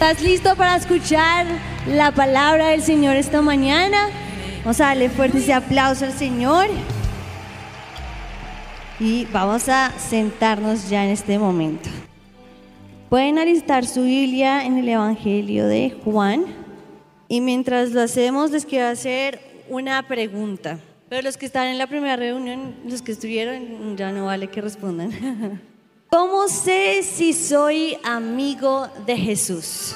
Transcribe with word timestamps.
¿Estás 0.00 0.22
listo 0.22 0.54
para 0.54 0.76
escuchar 0.76 1.44
la 1.88 2.12
palabra 2.12 2.68
del 2.68 2.82
Señor 2.82 3.16
esta 3.16 3.42
mañana? 3.42 4.06
Vamos 4.60 4.80
a 4.80 4.84
darle 4.84 5.10
fuerte 5.10 5.38
ese 5.38 5.52
aplauso 5.52 6.04
al 6.04 6.12
Señor. 6.12 6.68
Y 9.00 9.24
vamos 9.32 9.68
a 9.68 9.90
sentarnos 9.98 10.88
ya 10.88 11.04
en 11.04 11.10
este 11.10 11.36
momento. 11.36 11.90
Pueden 13.08 13.40
alistar 13.40 13.84
su 13.86 14.04
Biblia 14.04 14.64
en 14.64 14.78
el 14.78 14.88
Evangelio 14.88 15.66
de 15.66 15.96
Juan. 16.04 16.44
Y 17.26 17.40
mientras 17.40 17.90
lo 17.90 18.00
hacemos, 18.00 18.52
les 18.52 18.66
quiero 18.66 18.86
hacer 18.86 19.40
una 19.68 20.06
pregunta. 20.06 20.78
Pero 21.08 21.22
los 21.22 21.36
que 21.36 21.46
están 21.46 21.66
en 21.66 21.76
la 21.76 21.88
primera 21.88 22.14
reunión, 22.14 22.76
los 22.86 23.02
que 23.02 23.10
estuvieron, 23.10 23.96
ya 23.96 24.12
no 24.12 24.26
vale 24.26 24.46
que 24.46 24.60
respondan. 24.60 25.10
¿Cómo 26.10 26.48
sé 26.48 27.02
si 27.02 27.34
soy 27.34 27.98
amigo 28.02 28.88
de 29.04 29.16
Jesús? 29.16 29.94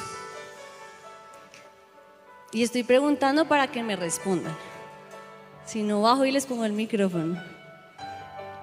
Y 2.53 2.63
estoy 2.63 2.83
preguntando 2.83 3.49
para 3.49 3.67
que 3.67 3.83
me 3.83 3.97
respondan. 3.97 4.55
Si 5.65 5.83
no, 5.83 6.03
bajo 6.03 6.27
y 6.27 6.33
les 6.33 6.45
pongo 6.45 6.67
el 6.67 6.73
micrófono. 6.73 7.43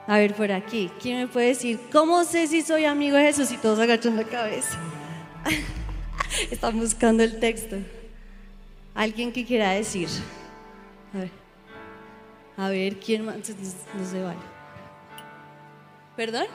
A 0.06 0.18
ver, 0.18 0.36
por 0.36 0.52
aquí, 0.52 0.92
¿quién 1.02 1.18
me 1.18 1.28
puede 1.28 1.48
decir 1.48 1.80
cómo 1.92 2.24
sé 2.24 2.46
si 2.46 2.62
soy 2.62 2.86
amigo 2.86 3.18
de 3.18 3.24
Jesús? 3.24 3.52
Y 3.52 3.58
todos 3.58 3.80
agachan 3.80 4.16
la 4.16 4.26
cabeza. 4.26 4.78
Están 6.52 6.80
buscando 6.80 7.24
el 7.24 7.40
texto. 7.40 7.78
¿Alguien 8.94 9.32
que 9.32 9.44
quiera 9.44 9.72
decir? 9.72 10.08
A 11.14 11.18
ver, 11.18 11.32
a 12.58 12.70
ver 12.70 13.00
¿quién 13.00 13.26
más? 13.26 13.38
No, 13.38 14.06
se 14.06 14.22
vale. 14.22 14.40
¿Perdón? 16.16 16.46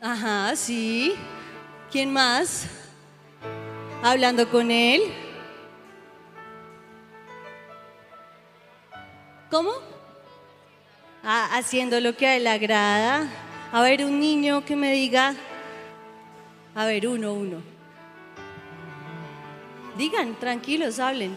Ajá, 0.00 0.56
sí. 0.56 1.14
¿Quién 1.92 2.10
más? 2.10 2.66
Hablando 4.02 4.48
con 4.48 4.70
él. 4.70 5.02
¿Cómo? 9.50 9.72
Ah, 11.22 11.50
haciendo 11.52 12.00
lo 12.00 12.16
que 12.16 12.26
a 12.26 12.36
él 12.36 12.46
agrada. 12.46 13.28
A 13.72 13.82
ver, 13.82 14.02
un 14.04 14.18
niño 14.18 14.64
que 14.64 14.74
me 14.74 14.90
diga. 14.92 15.34
A 16.74 16.86
ver, 16.86 17.06
uno, 17.06 17.34
uno. 17.34 17.62
Digan, 19.98 20.34
tranquilos, 20.36 20.98
hablen. 20.98 21.36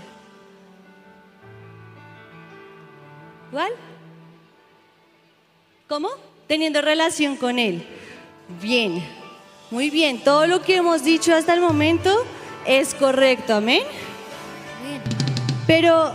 ¿Cuál? 3.52 3.74
¿Cómo? 5.90 6.10
Teniendo 6.48 6.82
relación 6.82 7.36
con 7.36 7.60
él. 7.60 7.86
Bien, 8.62 9.04
muy 9.72 9.90
bien. 9.90 10.24
Todo 10.24 10.48
lo 10.48 10.62
que 10.62 10.78
hemos 10.78 11.04
dicho 11.04 11.34
hasta 11.36 11.54
el 11.54 11.62
momento 11.62 12.26
es 12.66 12.94
correcto, 12.94 13.56
amén. 13.56 13.84
Pero 15.66 16.14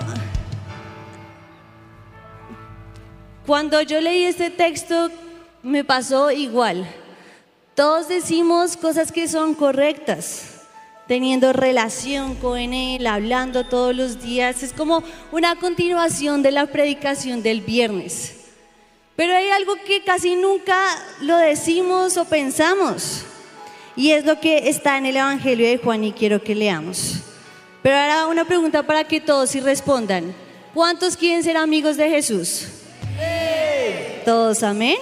cuando 3.47 3.81
yo 3.83 4.01
leí 4.01 4.25
este 4.25 4.51
texto 4.51 5.11
me 5.63 5.85
pasó 5.85 6.31
igual. 6.31 6.87
Todos 7.75 8.09
decimos 8.09 8.77
cosas 8.77 9.13
que 9.13 9.29
son 9.29 9.55
correctas, 9.55 10.63
teniendo 11.07 11.53
relación 11.53 12.35
con 12.35 12.59
Él, 12.59 13.07
hablando 13.07 13.65
todos 13.65 13.95
los 13.95 14.21
días. 14.21 14.63
Es 14.63 14.73
como 14.73 15.03
una 15.33 15.57
continuación 15.57 16.43
de 16.43 16.51
la 16.51 16.67
predicación 16.67 17.43
del 17.43 17.61
viernes. 17.61 18.38
Pero 19.19 19.35
hay 19.35 19.51
algo 19.51 19.75
que 19.85 20.05
casi 20.05 20.37
nunca 20.37 20.79
lo 21.23 21.37
decimos 21.39 22.17
o 22.17 22.25
pensamos. 22.25 23.23
Y 23.97 24.13
es 24.13 24.25
lo 24.25 24.39
que 24.39 24.69
está 24.69 24.97
en 24.97 25.07
el 25.07 25.17
Evangelio 25.17 25.67
de 25.67 25.77
Juan 25.79 26.05
y 26.05 26.13
quiero 26.13 26.41
que 26.41 26.55
leamos. 26.55 27.15
Pero 27.83 27.97
ahora 27.97 28.29
una 28.29 28.45
pregunta 28.45 28.85
para 28.85 29.03
que 29.03 29.21
todos 29.21 29.57
y 29.57 29.61
respondan. 29.61 30.33
¿Cuántos 30.73 31.17
quieren 31.17 31.43
ser 31.43 31.57
amigos 31.57 31.97
de 31.97 32.09
Jesús? 32.09 32.69
Todos, 34.25 34.63
amén. 34.63 34.99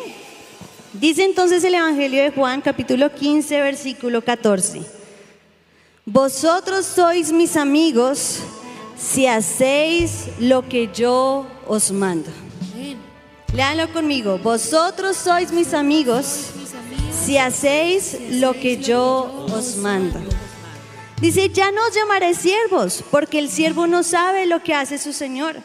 Dice 0.95 1.23
entonces 1.23 1.63
el 1.63 1.75
Evangelio 1.75 2.23
de 2.23 2.31
Juan 2.31 2.63
capítulo 2.63 3.15
15 3.15 3.61
versículo 3.61 4.23
14. 4.25 4.81
Vosotros 6.07 6.87
sois 6.87 7.31
mis 7.33 7.55
amigos 7.55 8.39
si 8.97 9.27
hacéis 9.27 10.29
lo 10.39 10.67
que 10.67 10.89
yo 10.95 11.47
os 11.69 11.93
mando. 11.93 12.46
Leanlo 13.53 13.93
conmigo. 13.93 14.39
Vosotros 14.39 15.17
sois 15.17 15.51
mis 15.51 15.73
amigos 15.73 16.51
si 17.13 17.39
hacéis 17.39 18.17
lo 18.31 18.53
que 18.53 18.77
yo 18.77 19.47
os 19.53 19.77
mando. 19.77 20.19
Dice, 21.21 21.49
ya 21.49 21.73
no 21.73 21.87
os 21.87 21.95
llamaré 21.95 22.35
siervos, 22.35 23.03
porque 23.11 23.39
el 23.39 23.49
siervo 23.49 23.87
no 23.87 24.03
sabe 24.03 24.47
lo 24.47 24.63
que 24.63 24.75
hace 24.75 24.99
su 24.99 25.15
Señor, 25.15 25.57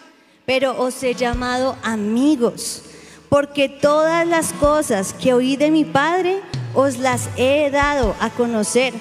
pero 0.45 0.81
os 0.81 1.03
he 1.03 1.13
llamado 1.13 1.75
amigos, 1.83 2.83
porque 3.27 3.67
todas 3.67 4.25
las 4.25 4.53
cosas 4.53 5.13
que 5.13 5.33
oí 5.33 5.57
de 5.57 5.69
mi 5.69 5.83
Padre 5.83 6.41
os 6.73 6.99
las 6.99 7.29
he 7.35 7.69
dado 7.69 8.15
a 8.21 8.29
conocer. 8.29 8.93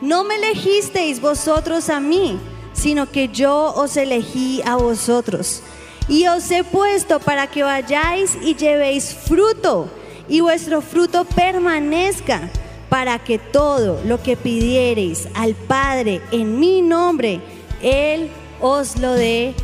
No 0.00 0.24
me 0.24 0.36
elegisteis 0.36 1.20
vosotros 1.20 1.88
a 1.90 2.00
mí, 2.00 2.40
sino 2.72 3.10
que 3.10 3.28
yo 3.28 3.72
os 3.76 3.96
elegí 3.96 4.60
a 4.64 4.74
vosotros 4.74 5.62
y 6.08 6.26
os 6.26 6.50
he 6.50 6.64
puesto 6.64 7.20
para 7.20 7.46
que 7.46 7.62
vayáis 7.62 8.36
y 8.42 8.54
llevéis 8.54 9.14
fruto 9.14 9.90
y 10.28 10.40
vuestro 10.40 10.80
fruto 10.80 11.24
permanezca 11.24 12.50
para 12.88 13.18
que 13.18 13.38
todo 13.38 14.00
lo 14.04 14.22
que 14.22 14.36
pidiereis 14.36 15.28
al 15.34 15.54
Padre 15.54 16.22
en 16.30 16.58
mi 16.58 16.80
nombre, 16.82 17.40
Él 17.82 18.30
os 18.60 18.98
lo 18.98 19.12
dé. 19.12 19.54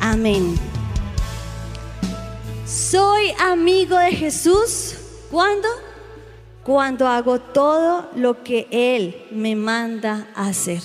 Amén. 0.00 0.56
Soy 2.66 3.32
amigo 3.38 3.96
de 3.96 4.12
Jesús. 4.12 4.96
¿Cuándo? 5.30 5.68
Cuando 6.64 7.06
hago 7.06 7.40
todo 7.40 8.08
lo 8.16 8.42
que 8.42 8.66
Él 8.70 9.26
me 9.30 9.56
manda 9.56 10.28
hacer. 10.34 10.82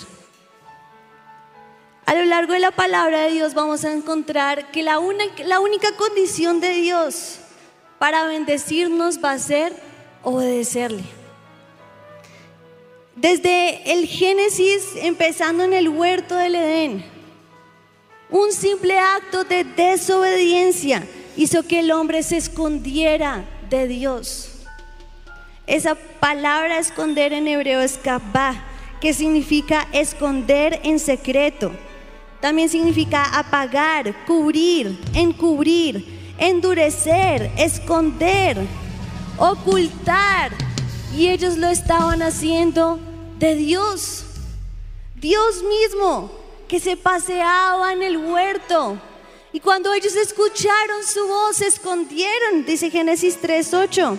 A 2.08 2.16
lo 2.16 2.24
largo 2.24 2.54
de 2.54 2.60
la 2.60 2.72
palabra 2.72 3.24
de 3.24 3.34
Dios 3.34 3.54
vamos 3.54 3.84
a 3.84 3.92
encontrar 3.92 4.72
que 4.72 4.82
la, 4.82 4.98
única 4.98 5.92
condición 5.98 6.62
de 6.62 6.72
Dios 6.72 7.40
para 8.00 8.26
bendecirnos 8.26 9.22
va 9.22 9.32
a 9.32 9.40
ser 9.40 9.74
obedecerle. 10.24 11.04
Desde 13.14 13.92
el 13.92 14.08
Génesis, 14.08 14.86
empezando 14.96 15.66
en 15.66 15.74
el 15.74 15.90
huerto 15.90 16.38
del 16.38 16.56
Edén, 16.56 17.06
un 18.30 18.54
simple 18.54 18.98
acto 18.98 19.44
de 19.44 19.66
desobediencia 19.66 21.06
hizo 21.36 21.64
que 21.64 21.80
el 21.82 21.92
hombre 21.92 22.24
se 22.24 22.38
escondiera 22.38 23.44
de 23.70 23.86
Dios. 23.86 24.62
Esa 25.66 25.96
palabra 25.96 26.80
esconder 26.80 27.34
en 27.34 27.50
hebreo 27.50 27.82
es 27.82 27.98
kabah, 27.98 28.64
que 29.02 29.14
significa 29.14 29.90
esconder 29.92 30.80
en 30.86 31.00
secreto. 31.00 31.74
También 32.40 32.70
significa 32.70 33.24
apagar, 33.38 34.26
cubrir, 34.26 34.98
encubrir, 35.14 36.34
endurecer, 36.38 37.52
esconder, 37.58 38.58
ocultar. 39.38 40.52
Y 41.16 41.30
ellos 41.30 41.58
lo 41.58 41.68
estaban 41.68 42.22
haciendo 42.22 43.00
de 43.40 43.56
Dios. 43.56 44.26
Dios 45.16 45.64
mismo 45.64 46.32
que 46.68 46.80
se 46.80 46.96
paseaba 46.96 47.92
en 47.94 48.04
el 48.04 48.18
huerto. 48.18 49.00
Y 49.52 49.60
cuando 49.60 49.94
ellos 49.94 50.16
escucharon 50.16 51.04
su 51.04 51.26
voz, 51.28 51.58
se 51.58 51.68
escondieron, 51.68 52.66
dice 52.66 52.92
Génesis 52.92 53.40
3:8. 53.42 54.18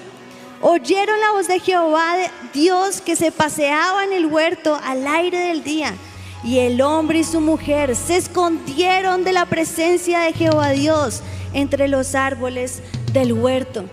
Oyeron 0.61 1.21
la 1.21 1.31
voz 1.31 1.47
de 1.47 1.61
Jehová, 1.61 2.17
Dios 2.53 3.00
que 3.00 3.14
se 3.14 3.31
paseaba 3.31 4.03
en 4.03 4.12
el 4.12 4.26
huerto 4.26 4.76
al 4.82 5.06
aire 5.06 5.38
del 5.38 5.62
día. 5.62 5.94
Y 6.49 6.61
el 6.61 6.81
hombre 6.81 7.19
y 7.19 7.25
su 7.25 7.43
mujer 7.43 7.95
se 7.95 8.17
escondieron 8.17 9.23
de 9.23 9.35
la 9.35 9.45
presencia 9.45 10.21
de 10.21 10.33
Jehová 10.33 10.71
Dios 10.71 11.21
entre 11.53 11.89
los 11.89 12.15
árboles 12.15 12.83
del 13.12 13.35
huerto. 13.35 13.85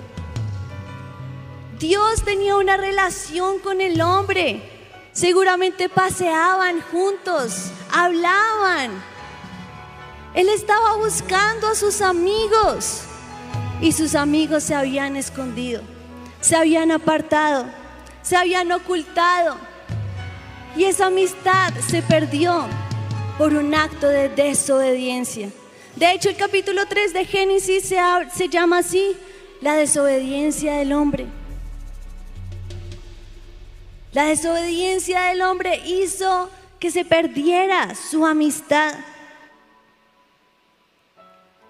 Dios 1.78 2.24
tenía 2.24 2.56
una 2.56 2.78
relación 2.78 3.60
con 3.60 3.81
el 3.81 4.00
hombre. 4.00 4.62
Seguramente 5.12 5.90
paseaban 5.90 6.80
juntos, 6.80 7.72
hablaban. 7.92 9.04
Él 10.34 10.48
estaba 10.48 10.96
buscando 10.96 11.68
a 11.68 11.75
sus 11.75 12.00
amigos 12.02 13.02
y 13.81 13.92
sus 13.92 14.16
amigos 14.16 14.63
se 14.63 14.75
habían 14.75 15.18
escondido, 15.18 15.81
se 16.40 16.56
habían 16.56 16.94
apartado, 16.94 17.66
se 18.22 18.38
habían 18.38 18.72
ocultado. 18.72 19.57
Y 20.75 20.83
esa 20.83 21.07
amistad 21.07 21.74
se 21.88 22.01
perdió 22.01 22.66
por 23.38 23.54
un 23.54 23.74
acto 23.74 24.07
de 24.07 24.30
desobediencia. 24.30 25.50
De 25.95 26.12
hecho, 26.12 26.30
el 26.30 26.36
capítulo 26.36 26.86
3 26.86 27.13
de 27.13 27.25
Génesis 27.25 27.88
se, 27.88 27.98
se 28.33 28.50
llama 28.50 28.80
así, 28.80 29.16
la 29.62 29.75
desobediencia 29.75 30.75
del 30.75 30.92
hombre. 30.92 31.27
La 34.12 34.25
desobediencia 34.25 35.24
del 35.24 35.42
hombre 35.42 35.81
hizo 35.86 36.50
que 36.80 36.92
se 36.92 37.06
perdiera 37.06 37.95
su 37.95 38.25
amistad. 38.25 38.95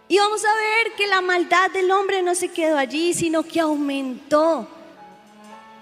Y 0.07 0.17
vamos 0.17 0.43
a 0.45 0.53
ver 0.53 0.93
que 0.95 1.07
la 1.07 1.21
maldad 1.21 1.71
del 1.71 1.89
hombre 1.91 2.21
no 2.21 2.35
se 2.35 2.49
quedó 2.49 2.77
allí, 2.77 3.13
sino 3.13 3.43
que 3.43 3.59
aumentó. 3.59 4.67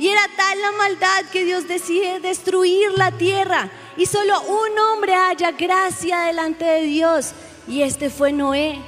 Y 0.04 0.10
era 0.10 0.28
tal 0.36 0.62
la 0.62 0.74
maldad 0.74 1.24
que 1.32 1.46
Dios 1.46 1.66
decide 1.66 2.20
destruir 2.20 2.92
la 2.98 3.12
tierra. 3.12 3.70
Y 3.96 4.06
solo 4.06 4.42
un 4.42 4.78
hombre 4.78 5.16
haya 5.16 5.52
gracia 5.52 6.24
delante 6.24 6.66
de 6.66 6.82
Dios. 6.82 7.32
Y 7.70 7.84
este 7.84 8.10
fue 8.10 8.34
Noé. 8.34 8.82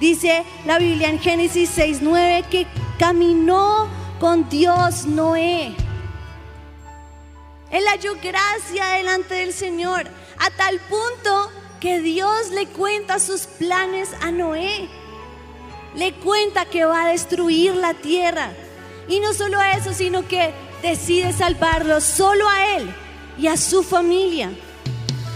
Dice 0.00 0.44
la 0.66 0.76
Biblia 0.76 1.08
en 1.08 1.18
Génesis 1.18 1.78
6.9 1.78 2.44
que 2.50 2.66
caminó 2.98 3.88
con 4.18 4.50
Dios 4.50 5.06
Noé. 5.06 5.74
Él 7.70 7.84
halló 7.86 8.16
gracia 8.22 8.86
delante 8.98 9.36
del 9.36 9.54
Señor. 9.54 10.08
A 10.40 10.50
tal 10.50 10.78
punto 10.80 11.50
que 11.80 12.00
Dios 12.00 12.50
le 12.50 12.66
cuenta 12.66 13.18
sus 13.18 13.46
planes 13.46 14.10
a 14.20 14.30
Noé. 14.30 14.90
Le 15.94 16.12
cuenta 16.16 16.66
que 16.66 16.84
va 16.84 17.04
a 17.04 17.08
destruir 17.08 17.76
la 17.76 17.94
tierra. 17.94 18.52
Y 19.10 19.20
no 19.20 19.34
solo 19.34 19.60
eso, 19.60 19.92
sino 19.92 20.26
que 20.26 20.54
decide 20.80 21.34
salvarlo 21.34 22.00
solo 22.00 22.48
a 22.48 22.76
él 22.76 22.90
y 23.36 23.48
a 23.48 23.58
su 23.58 23.82
familia. 23.82 24.50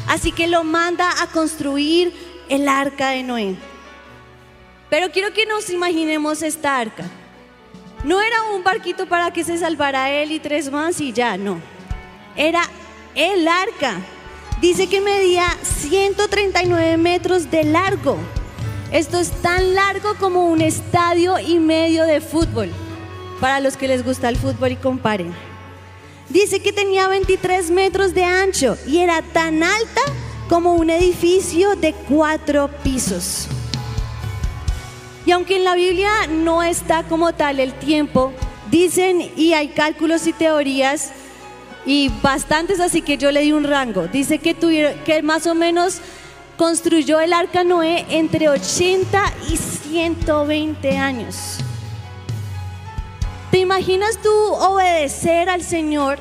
Así 0.09 0.33
que 0.33 0.47
lo 0.47 0.65
manda 0.65 1.11
a 1.23 1.27
construir 1.27 2.15
el 2.49 2.67
arca 2.69 3.11
de 3.11 3.23
Noé. 3.23 3.57
Pero 4.89 5.11
quiero 5.13 5.35
que 5.35 5.45
nos 5.45 5.69
imaginemos 5.69 6.41
esta 6.43 6.79
arca. 6.79 7.05
No 8.05 8.23
era 8.23 8.43
un 8.55 8.65
barquito 8.65 9.07
para 9.07 9.31
que 9.31 9.45
se 9.45 9.59
salvara 9.59 10.11
él 10.11 10.33
y 10.33 10.39
tres 10.39 10.71
más 10.71 11.01
y 11.01 11.13
ya, 11.13 11.37
no. 11.37 11.61
Era 12.37 12.63
el 13.15 13.47
arca 13.47 14.01
Dice 14.65 14.87
que 14.87 15.01
medía 15.03 15.45
139 15.63 16.97
metros 16.97 17.51
de 17.51 17.65
largo. 17.65 18.17
Esto 18.93 19.19
es 19.19 19.31
tan 19.43 19.75
largo 19.75 20.15
como 20.19 20.47
un 20.47 20.63
estadio 20.63 21.39
y 21.39 21.59
medio 21.59 22.05
de 22.05 22.23
fútbol, 22.23 22.71
para 23.41 23.61
los 23.61 23.77
que 23.77 23.89
les 23.89 24.05
gusta 24.05 24.29
el 24.29 24.37
fútbol 24.37 24.73
y 24.73 24.77
comparen. 24.77 25.35
Dice 26.29 26.61
que 26.61 26.73
tenía 26.73 27.09
23 27.09 27.71
metros 27.71 28.15
de 28.15 28.25
ancho 28.25 28.79
y 28.87 28.99
era 28.99 29.23
tan 29.23 29.63
alta 29.63 30.01
como 30.49 30.75
un 30.75 30.91
edificio 30.91 31.77
de 31.77 31.93
cuatro 31.93 32.71
pisos. 32.83 33.47
Y 35.27 35.31
aunque 35.31 35.57
en 35.57 35.65
la 35.65 35.75
Biblia 35.75 36.11
no 36.29 36.63
está 36.63 37.03
como 37.05 37.33
tal 37.33 37.61
el 37.61 37.73
tiempo, 37.75 38.33
dicen 38.71 39.31
y 39.37 39.53
hay 39.53 39.69
cálculos 39.69 40.27
y 40.27 40.33
teorías 40.33 41.13
y 41.87 42.11
bastantes, 42.23 42.81
así 42.81 43.03
que 43.03 43.19
yo 43.19 43.31
le 43.31 43.41
di 43.41 43.53
un 43.53 43.65
rango. 43.65 44.09
Dice 44.09 44.39
que, 44.39 44.55
que 45.05 45.23
más 45.23 45.47
o 45.47 45.55
menos 45.55 45.99
construyó 46.57 47.21
el 47.21 47.33
arca 47.33 47.65
Noé 47.65 48.07
entre 48.11 48.49
80 48.49 49.33
y 49.51 49.57
120 49.57 50.97
años. 50.99 51.59
¿Te 53.55 53.61
imaginas 53.61 54.21
tú 54.21 54.33
obedecer 54.33 55.49
al 55.49 55.63
Señor 55.63 56.19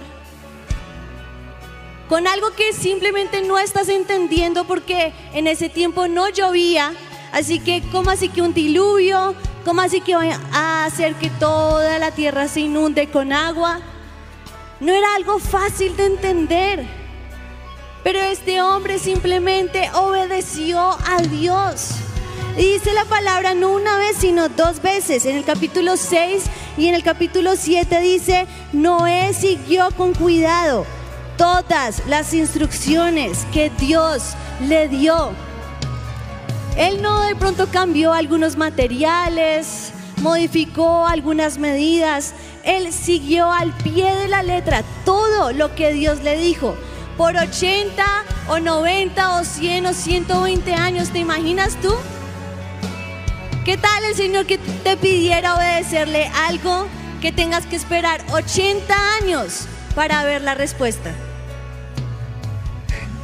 con 2.08 2.28
algo 2.28 2.52
que 2.52 2.74
simplemente 2.74 3.42
no 3.42 3.58
estás 3.58 3.90
entendiendo 3.90 4.66
porque 4.66 5.12
en 5.34 5.48
ese 5.48 5.68
tiempo 5.68 6.08
no 6.08 6.30
llovía? 6.30 6.94
Así 7.32 7.60
que, 7.60 7.82
¿cómo 7.92 8.12
así 8.12 8.30
que 8.30 8.44
un 8.44 8.54
diluvio? 8.54 9.34
¿Cómo 9.66 9.82
así 9.82 10.00
que 10.00 10.14
va 10.14 10.40
a 10.52 10.86
hacer 10.86 11.16
que 11.16 11.32
toda 11.32 11.98
la 11.98 12.12
tierra 12.12 12.48
se 12.48 12.60
inunde 12.60 13.10
con 13.10 13.34
agua? 13.34 13.80
No 14.80 14.94
era 14.94 15.16
algo 15.16 15.40
fácil 15.40 15.98
de 15.98 16.06
entender. 16.06 16.86
Pero 18.04 18.20
este 18.20 18.62
hombre 18.62 19.00
simplemente 19.00 19.90
obedeció 19.96 20.80
a 20.80 21.20
Dios. 21.24 21.96
Dice 22.58 22.94
la 22.94 23.06
palabra 23.06 23.54
no 23.54 23.72
una 23.72 23.98
vez, 23.98 24.18
sino 24.18 24.50
dos 24.50 24.82
veces. 24.82 25.26
En 25.26 25.36
el 25.36 25.44
capítulo 25.44 25.98
6 25.98 26.44
y 26.78 26.88
en 26.88 26.96
el 26.96 27.04
capítulo 27.04 27.56
7 27.56 28.00
dice, 28.00 28.48
Noé 28.72 29.34
siguió 29.34 29.90
con 29.92 30.14
cuidado 30.14 30.86
todas 31.38 32.06
las 32.08 32.34
instrucciones 32.34 33.46
que 33.52 33.70
Dios 33.72 34.34
le 34.68 34.88
dio. 34.88 35.32
Él 36.78 37.02
no 37.02 37.22
de 37.22 37.36
pronto 37.36 37.68
cambió 37.72 38.14
algunos 38.14 38.56
materiales, 38.58 39.92
modificó 40.22 41.06
algunas 41.06 41.58
medidas, 41.58 42.34
él 42.64 42.92
siguió 42.92 43.52
al 43.52 43.72
pie 43.78 44.14
de 44.16 44.28
la 44.28 44.42
letra 44.42 44.84
todo 45.06 45.52
lo 45.52 45.76
que 45.76 45.92
Dios 45.94 46.22
le 46.24 46.38
dijo. 46.38 46.76
Por 47.18 47.36
80 47.36 48.04
o 48.48 48.60
90 48.60 49.40
o 49.40 49.44
100 49.44 49.86
o 49.86 49.94
120 49.94 50.74
años, 50.74 51.10
¿te 51.10 51.20
imaginas 51.20 51.76
tú? 51.80 51.94
¿Qué 53.66 53.78
tal 53.78 54.04
el 54.04 54.16
Señor 54.16 54.46
que 54.46 54.58
te 54.58 54.98
pidiera 54.98 55.56
obedecerle 55.56 56.28
algo 56.36 56.88
que 57.22 57.32
tengas 57.32 57.66
que 57.66 57.76
esperar 57.76 58.24
80 58.32 59.16
años 59.16 59.68
para 59.96 60.24
ver 60.24 60.42
la 60.42 60.54
respuesta? 60.54 61.12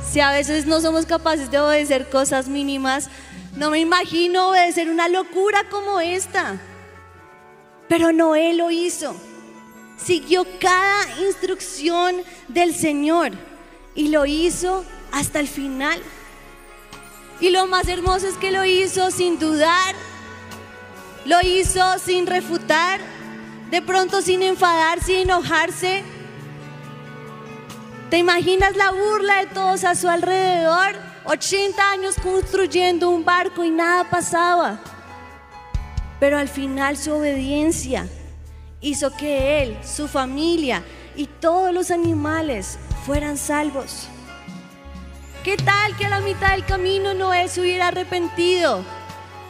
Si 0.09 0.19
a 0.19 0.31
veces 0.31 0.65
no 0.65 0.81
somos 0.81 1.05
capaces 1.05 1.51
de 1.51 1.59
obedecer 1.59 2.09
cosas 2.09 2.47
mínimas, 2.47 3.09
no 3.55 3.69
me 3.69 3.79
imagino 3.79 4.49
obedecer 4.49 4.89
una 4.89 5.09
locura 5.09 5.65
como 5.69 5.99
esta. 5.99 6.55
Pero 7.87 8.11
Noé 8.11 8.53
lo 8.53 8.71
hizo 8.71 9.15
siguió 10.03 10.45
cada 10.59 11.05
instrucción 11.19 12.15
del 12.47 12.73
Señor 12.73 13.31
y 13.95 14.09
lo 14.09 14.25
hizo 14.25 14.85
hasta 15.11 15.39
el 15.39 15.47
final. 15.47 16.01
Y 17.39 17.49
lo 17.51 17.67
más 17.67 17.87
hermoso 17.87 18.27
es 18.27 18.35
que 18.35 18.51
lo 18.51 18.65
hizo 18.65 19.11
sin 19.11 19.39
dudar, 19.39 19.95
lo 21.25 21.41
hizo 21.41 21.99
sin 21.99 22.27
refutar, 22.27 22.99
de 23.69 23.81
pronto 23.81 24.21
sin 24.21 24.41
enfadar, 24.41 25.01
sin 25.03 25.21
enojarse. 25.21 26.03
¿Te 28.09 28.17
imaginas 28.17 28.75
la 28.75 28.91
burla 28.91 29.39
de 29.39 29.47
todos 29.47 29.83
a 29.83 29.95
su 29.95 30.07
alrededor? 30.07 30.95
80 31.25 31.91
años 31.91 32.15
construyendo 32.21 33.09
un 33.09 33.23
barco 33.23 33.63
y 33.63 33.69
nada 33.69 34.09
pasaba. 34.09 34.79
Pero 36.19 36.37
al 36.37 36.47
final 36.47 36.97
su 36.97 37.13
obediencia 37.13 38.07
hizo 38.81 39.15
que 39.15 39.61
él, 39.61 39.77
su 39.83 40.07
familia 40.07 40.83
y 41.15 41.27
todos 41.27 41.71
los 41.73 41.91
animales 41.91 42.79
fueran 43.05 43.37
salvos. 43.37 44.07
¿Qué 45.43 45.55
tal 45.57 45.95
que 45.97 46.05
a 46.05 46.09
la 46.09 46.19
mitad 46.19 46.51
del 46.51 46.65
camino 46.65 47.13
Noé 47.13 47.47
se 47.47 47.61
hubiera 47.61 47.87
arrepentido, 47.89 48.83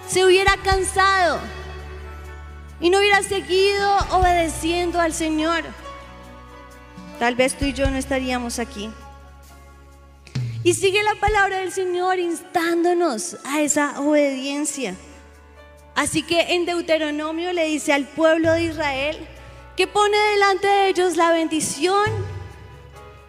se 0.08 0.26
hubiera 0.26 0.56
cansado 0.58 1.40
y 2.82 2.90
no 2.90 3.00
hubiera 3.00 3.22
seguido 3.24 3.98
obedeciendo 4.12 5.00
al 5.00 5.14
Señor? 5.14 5.64
Tal 7.20 7.36
vez 7.36 7.58
tú 7.58 7.66
y 7.66 7.74
yo 7.74 7.90
no 7.90 7.98
estaríamos 7.98 8.60
aquí. 8.60 8.90
Y 10.64 10.74
sigue 10.74 11.04
la 11.04 11.16
palabra 11.16 11.60
del 11.60 11.72
Señor 11.72 12.20
instándonos 12.20 13.38
a 13.46 13.62
esa 13.62 14.00
obediencia. 14.02 14.96
Así 15.96 16.24
que 16.24 16.54
en 16.54 16.66
Deuteronomio 16.66 17.52
le 17.54 17.66
dice 17.66 17.94
al 17.94 18.08
pueblo 18.08 18.54
de 18.54 18.64
Israel 18.64 19.18
que 19.76 19.88
pone 19.88 20.18
delante 20.18 20.68
de 20.68 20.90
ellos 20.90 21.18
la 21.18 21.32
bendición 21.32 22.10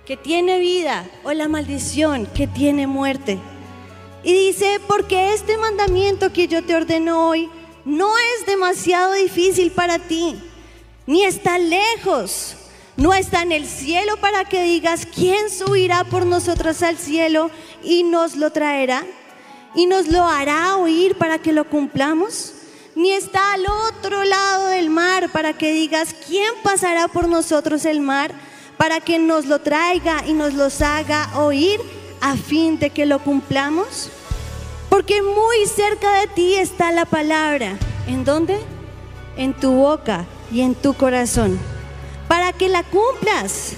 que 0.04 0.16
tiene 0.16 0.58
vida 0.58 1.08
o 1.22 1.32
la 1.32 1.46
maldición 1.46 2.26
que 2.26 2.48
tiene 2.48 2.88
muerte. 2.88 3.38
Y 4.22 4.32
dice, 4.32 4.80
porque 4.86 5.34
este 5.34 5.56
mandamiento 5.56 6.32
que 6.32 6.48
yo 6.48 6.64
te 6.64 6.74
ordeno 6.74 7.28
hoy 7.28 7.48
no 7.84 8.12
es 8.18 8.46
demasiado 8.46 9.12
difícil 9.14 9.70
para 9.72 9.98
ti, 9.98 10.36
ni 11.06 11.24
está 11.24 11.58
lejos, 11.58 12.56
no 12.96 13.14
está 13.14 13.42
en 13.42 13.52
el 13.52 13.66
cielo 13.66 14.16
para 14.18 14.44
que 14.44 14.62
digas, 14.62 15.06
¿quién 15.06 15.50
subirá 15.50 16.04
por 16.04 16.26
nosotros 16.26 16.82
al 16.82 16.98
cielo 16.98 17.50
y 17.82 18.02
nos 18.02 18.36
lo 18.36 18.50
traerá? 18.50 19.04
¿Y 19.74 19.86
nos 19.86 20.08
lo 20.08 20.26
hará 20.26 20.76
oír 20.76 21.16
para 21.16 21.38
que 21.38 21.52
lo 21.52 21.64
cumplamos? 21.64 22.54
ni 22.94 23.12
está 23.12 23.54
al 23.54 23.64
otro 23.66 24.24
lado 24.24 24.68
del 24.68 24.90
mar 24.90 25.30
para 25.30 25.52
que 25.52 25.72
digas, 25.72 26.14
¿quién 26.26 26.52
pasará 26.62 27.08
por 27.08 27.28
nosotros 27.28 27.84
el 27.84 28.00
mar 28.00 28.32
para 28.76 29.00
que 29.00 29.18
nos 29.18 29.46
lo 29.46 29.60
traiga 29.60 30.24
y 30.26 30.32
nos 30.32 30.54
los 30.54 30.82
haga 30.82 31.30
oír 31.38 31.80
a 32.20 32.36
fin 32.36 32.78
de 32.78 32.90
que 32.90 33.06
lo 33.06 33.20
cumplamos? 33.20 34.10
Porque 34.90 35.22
muy 35.22 35.66
cerca 35.66 36.20
de 36.20 36.26
ti 36.26 36.56
está 36.56 36.92
la 36.92 37.06
palabra. 37.06 37.78
¿En 38.06 38.26
dónde? 38.26 38.58
En 39.38 39.54
tu 39.54 39.72
boca 39.72 40.26
y 40.52 40.60
en 40.60 40.74
tu 40.74 40.92
corazón. 40.92 41.58
Para 42.28 42.52
que 42.52 42.68
la 42.68 42.82
cumplas. 42.82 43.72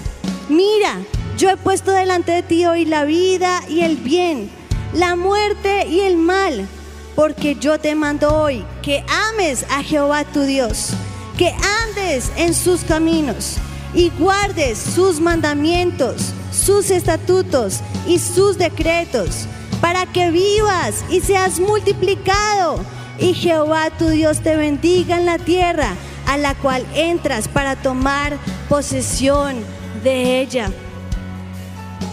Mira, 0.49 0.99
yo 1.37 1.49
he 1.49 1.55
puesto 1.55 1.93
delante 1.93 2.33
de 2.33 2.43
ti 2.43 2.65
hoy 2.65 2.83
la 2.83 3.05
vida 3.05 3.61
y 3.69 3.81
el 3.81 3.95
bien, 3.95 4.51
la 4.93 5.15
muerte 5.15 5.87
y 5.87 6.01
el 6.01 6.17
mal 6.17 6.67
porque 7.15 7.55
yo 7.55 7.79
te 7.79 7.95
mando 7.95 8.35
hoy 8.35 8.65
que 8.81 9.03
ames 9.29 9.65
a 9.69 9.83
Jehová 9.83 10.23
tu 10.25 10.41
Dios, 10.41 10.89
que 11.37 11.53
andes 11.87 12.31
en 12.37 12.53
sus 12.53 12.83
caminos, 12.83 13.57
y 13.93 14.09
guardes 14.17 14.79
sus 14.79 15.19
mandamientos, 15.19 16.33
sus 16.51 16.89
estatutos 16.89 17.81
y 18.07 18.17
sus 18.17 18.57
decretos, 18.57 19.45
para 19.83 20.05
que 20.05 20.31
vivas 20.31 21.03
y 21.09 21.19
seas 21.19 21.59
multiplicado, 21.59 22.79
y 23.19 23.33
Jehová 23.33 23.89
tu 23.89 24.07
Dios 24.07 24.39
te 24.39 24.55
bendiga 24.55 25.17
en 25.17 25.25
la 25.25 25.37
tierra 25.37 25.93
a 26.25 26.37
la 26.37 26.55
cual 26.55 26.85
entras 26.95 27.49
para 27.49 27.75
tomar 27.75 28.37
posesión 28.69 29.57
de 30.01 30.39
ella. 30.39 30.71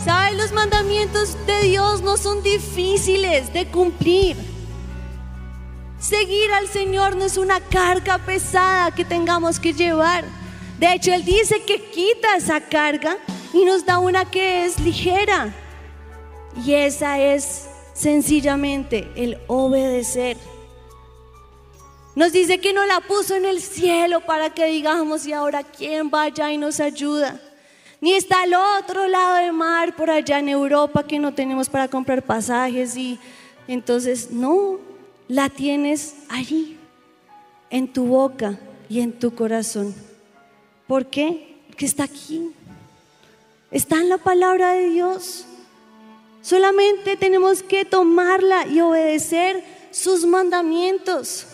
¿Sabes? 0.05 0.37
Los 0.37 0.51
mandamientos 0.51 1.37
de 1.47 1.69
Dios 1.69 2.03
no 2.03 2.17
son 2.17 2.43
difíciles 2.43 3.53
de 3.53 3.69
cumplir. 3.69 4.37
Seguir 6.01 6.51
al 6.51 6.67
Señor 6.67 7.15
no 7.15 7.25
es 7.25 7.37
una 7.37 7.61
carga 7.61 8.19
pesada 8.19 8.91
que 8.91 9.05
tengamos 9.05 9.61
que 9.61 9.75
llevar. 9.75 10.25
De 10.81 10.93
hecho, 10.93 11.13
Él 11.13 11.25
dice 11.25 11.63
que 11.63 11.81
quita 11.93 12.37
esa 12.37 12.63
carga 12.63 13.17
y 13.53 13.65
nos 13.65 13.87
da 13.87 14.01
una 14.01 14.25
que 14.25 14.65
es 14.65 14.81
ligera. 14.81 15.55
Y 16.65 16.75
esa 16.75 17.19
es 17.19 17.69
sencillamente 17.95 19.09
el 19.17 19.39
obedecer. 19.47 20.37
Nos 22.15 22.33
dice 22.33 22.61
que 22.61 22.73
no 22.73 22.85
la 22.87 23.01
puso 23.01 23.37
en 23.37 23.45
el 23.45 23.61
cielo 23.61 24.21
para 24.21 24.53
que 24.53 24.67
digamos, 24.67 25.27
y 25.27 25.33
ahora 25.33 25.63
quién 25.63 26.11
vaya 26.11 26.53
y 26.53 26.59
nos 26.59 26.81
ayuda. 26.81 27.41
Ni 28.01 28.15
está 28.15 28.43
al 28.43 28.55
otro 28.55 29.07
lado 29.09 29.37
del 29.37 29.53
mar, 29.53 29.95
por 29.95 30.11
allá 30.11 30.39
en 30.39 30.49
Europa, 30.49 31.07
que 31.07 31.19
no 31.19 31.35
tenemos 31.35 31.69
para 31.69 31.89
comprar 31.89 32.23
pasajes. 32.23 32.97
Y 32.97 33.19
entonces, 33.69 34.31
no, 34.31 34.81
la 35.29 35.49
tienes 35.51 36.15
allí, 36.29 36.79
en 37.69 37.93
tu 37.93 38.07
boca 38.07 38.59
y 38.89 39.01
en 39.01 39.13
tu 39.13 39.35
corazón. 39.35 39.95
¿Por 40.87 41.07
qué? 41.07 41.59
Porque 41.69 41.87
está 41.87 42.05
aquí. 42.05 42.51
Está 43.71 43.97
en 44.01 44.09
la 44.09 44.19
palabra 44.19 44.73
de 44.73 44.89
Dios. 44.89 45.47
Solamente 46.43 47.17
tenemos 47.17 47.63
que 47.63 47.85
tomarla 47.85 48.67
y 48.67 48.81
obedecer 48.81 49.63
sus 49.91 50.25
mandamientos. 50.25 51.47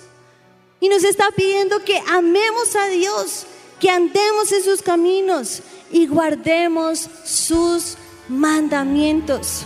Y 0.80 0.88
nos 0.88 1.04
está 1.04 1.30
pidiendo 1.30 1.82
que 1.84 2.00
amemos 2.08 2.76
a 2.76 2.86
Dios, 2.88 3.46
que 3.80 3.90
andemos 3.90 4.52
en 4.52 4.62
sus 4.62 4.82
caminos 4.82 5.62
y 5.90 6.06
guardemos 6.06 7.08
sus 7.24 7.96
mandamientos. 8.28 9.64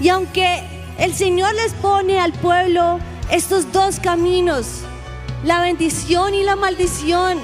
Y 0.00 0.08
aunque 0.08 0.62
el 0.98 1.14
Señor 1.14 1.54
les 1.54 1.72
pone 1.74 2.18
al 2.18 2.32
pueblo 2.32 2.98
estos 3.30 3.70
dos 3.72 4.00
caminos, 4.00 4.66
la 5.44 5.60
bendición 5.60 6.34
y 6.34 6.42
la 6.42 6.56
maldición, 6.56 7.38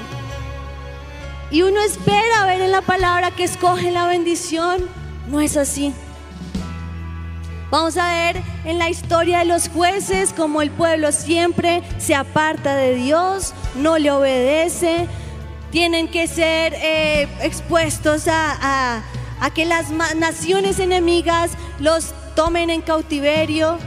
y 1.49 1.61
uno 1.61 1.79
espera 1.79 2.45
ver 2.45 2.61
en 2.61 2.71
la 2.71 2.81
palabra 2.81 3.31
que 3.31 3.45
escoge 3.45 3.91
la 3.91 4.07
bendición. 4.07 4.96
No 5.27 5.41
es 5.41 5.57
así. 5.57 5.93
Vamos 7.69 7.97
a 7.97 8.07
ver 8.13 8.41
en 8.63 8.77
la 8.77 8.89
historia 8.89 9.39
de 9.39 9.45
los 9.45 9.67
jueces 9.67 10.31
como 10.31 10.61
el 10.61 10.71
pueblo 10.71 11.11
siempre 11.11 11.83
se 11.97 12.15
aparta 12.15 12.77
de 12.77 12.95
Dios, 12.95 13.53
no 13.75 13.97
le 13.97 14.09
obedece, 14.09 15.05
tienen 15.69 16.07
que 16.07 16.27
ser 16.27 16.73
eh, 16.77 17.27
expuestos 17.41 18.27
a, 18.29 19.03
que 19.53 19.65
las 19.65 19.91
naciones 19.91 20.79
enemigas 20.79 21.51
los 21.79 22.13
tomen 22.35 22.69
en 22.69 22.81
cautiverio. 22.81 23.77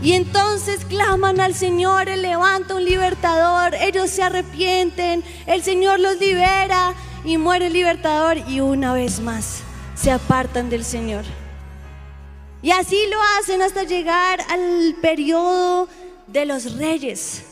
Y 0.00 0.12
entonces 0.12 0.84
claman 0.84 1.40
al 1.40 1.54
Señor, 1.54 2.08
Él 2.08 2.22
levanta 2.22 2.76
un 2.76 2.84
libertador, 2.84 3.74
ellos 3.74 4.08
se 4.10 4.22
arrepienten, 4.22 5.24
el 5.46 5.64
Señor 5.64 5.98
los 5.98 6.20
libera 6.20 6.94
y 7.24 7.38
muere 7.38 7.66
el 7.66 7.72
libertador 7.72 8.38
y 8.48 8.60
una 8.60 8.92
vez 8.92 9.18
más 9.18 9.64
se 10.00 10.10
apartan 10.10 10.70
del 10.70 10.84
Señor. 10.84 11.24
Y 12.62 12.70
así 12.70 12.98
lo 13.10 13.18
hacen 13.38 13.62
hasta 13.62 13.84
llegar 13.84 14.40
al 14.48 14.96
periodo 15.00 15.88
de 16.26 16.44
los 16.44 16.76
reyes. 16.76 17.44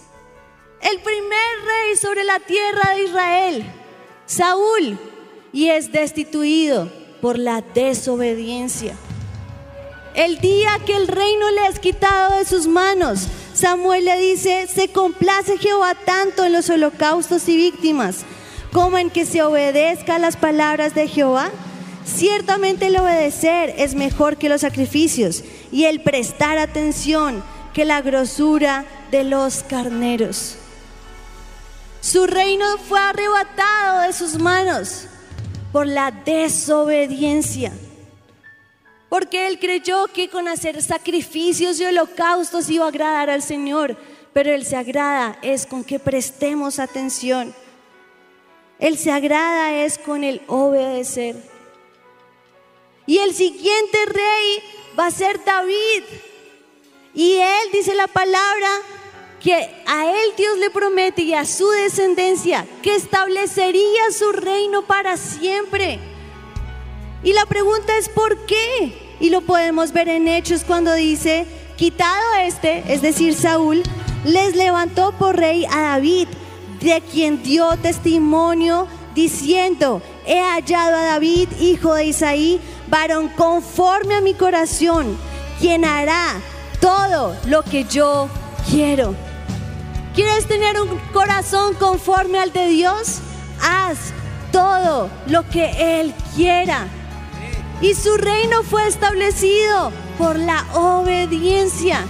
El 0.80 1.00
primer 1.00 1.64
rey 1.64 1.96
sobre 1.96 2.24
la 2.24 2.40
tierra 2.40 2.94
de 2.94 3.04
Israel, 3.04 3.64
Saúl, 4.26 4.98
y 5.52 5.68
es 5.68 5.90
destituido 5.90 6.90
por 7.20 7.38
la 7.38 7.62
desobediencia. 7.62 8.94
El 10.14 10.38
día 10.40 10.78
que 10.84 10.96
el 10.96 11.08
reino 11.08 11.50
le 11.50 11.66
es 11.66 11.78
quitado 11.78 12.36
de 12.36 12.44
sus 12.44 12.66
manos, 12.66 13.28
Samuel 13.54 14.04
le 14.04 14.18
dice, 14.18 14.66
se 14.66 14.88
complace 14.88 15.58
Jehová 15.58 15.94
tanto 15.94 16.44
en 16.44 16.52
los 16.52 16.68
holocaustos 16.68 17.48
y 17.48 17.56
víctimas 17.56 18.24
como 18.72 18.98
en 18.98 19.08
que 19.08 19.24
se 19.24 19.42
obedezca 19.42 20.16
a 20.16 20.18
las 20.18 20.36
palabras 20.36 20.94
de 20.94 21.08
Jehová. 21.08 21.50
Ciertamente 22.06 22.86
el 22.86 22.96
obedecer 22.96 23.74
es 23.76 23.94
mejor 23.94 24.36
que 24.36 24.48
los 24.48 24.60
sacrificios 24.60 25.42
y 25.72 25.84
el 25.84 26.00
prestar 26.00 26.56
atención 26.56 27.42
que 27.74 27.84
la 27.84 28.00
grosura 28.00 28.86
de 29.10 29.24
los 29.24 29.64
carneros. 29.64 30.56
Su 32.00 32.26
reino 32.26 32.64
fue 32.88 33.00
arrebatado 33.00 34.02
de 34.02 34.12
sus 34.12 34.38
manos 34.38 35.08
por 35.72 35.86
la 35.86 36.12
desobediencia. 36.12 37.72
Porque 39.08 39.48
él 39.48 39.58
creyó 39.58 40.06
que 40.06 40.28
con 40.28 40.46
hacer 40.48 40.80
sacrificios 40.82 41.80
y 41.80 41.84
holocaustos 41.84 42.70
iba 42.70 42.84
a 42.84 42.88
agradar 42.88 43.30
al 43.30 43.42
Señor. 43.42 43.96
Pero 44.32 44.52
Él 44.52 44.64
se 44.66 44.76
agrada 44.76 45.38
es 45.42 45.64
con 45.64 45.82
que 45.82 45.98
prestemos 45.98 46.78
atención. 46.78 47.54
Él 48.78 48.98
se 48.98 49.10
agrada 49.10 49.72
es 49.72 49.96
con 49.96 50.24
el 50.24 50.42
obedecer. 50.46 51.55
Y 53.06 53.18
el 53.18 53.34
siguiente 53.34 53.98
rey 54.06 54.62
va 54.98 55.06
a 55.06 55.10
ser 55.10 55.44
David. 55.44 56.02
Y 57.14 57.34
él 57.34 57.70
dice 57.72 57.94
la 57.94 58.08
palabra 58.08 58.68
que 59.40 59.68
a 59.86 60.10
él 60.10 60.32
Dios 60.36 60.58
le 60.58 60.70
promete 60.70 61.22
y 61.22 61.34
a 61.34 61.44
su 61.44 61.68
descendencia 61.70 62.66
que 62.82 62.94
establecería 62.96 64.10
su 64.10 64.32
reino 64.32 64.82
para 64.82 65.16
siempre. 65.16 66.00
Y 67.22 67.32
la 67.32 67.46
pregunta 67.46 67.96
es 67.96 68.08
¿por 68.08 68.44
qué? 68.46 69.16
Y 69.20 69.30
lo 69.30 69.40
podemos 69.40 69.92
ver 69.92 70.08
en 70.08 70.28
Hechos 70.28 70.64
cuando 70.64 70.92
dice, 70.94 71.46
quitado 71.76 72.34
este, 72.42 72.84
es 72.92 73.02
decir, 73.02 73.34
Saúl, 73.34 73.82
les 74.24 74.56
levantó 74.56 75.12
por 75.12 75.36
rey 75.36 75.64
a 75.70 75.80
David, 75.80 76.28
de 76.80 77.00
quien 77.00 77.42
dio 77.42 77.76
testimonio 77.78 78.86
diciendo, 79.14 80.02
he 80.26 80.40
hallado 80.40 80.96
a 80.96 81.04
David, 81.04 81.48
hijo 81.60 81.94
de 81.94 82.06
Isaí, 82.06 82.60
varón 82.88 83.28
conforme 83.28 84.16
a 84.16 84.20
mi 84.20 84.34
corazón, 84.34 85.16
quien 85.60 85.84
hará 85.84 86.40
todo 86.80 87.36
lo 87.46 87.62
que 87.62 87.84
yo 87.84 88.28
quiero. 88.68 89.14
¿Quieres 90.14 90.46
tener 90.46 90.80
un 90.80 90.98
corazón 91.12 91.74
conforme 91.74 92.38
al 92.38 92.52
de 92.52 92.68
Dios? 92.68 93.18
Haz 93.62 93.98
todo 94.50 95.10
lo 95.26 95.48
que 95.48 96.00
Él 96.00 96.14
quiera. 96.34 96.88
Y 97.80 97.94
su 97.94 98.16
reino 98.16 98.62
fue 98.62 98.88
establecido 98.88 99.92
por 100.16 100.38
la 100.38 100.64
obediencia. 100.74 102.06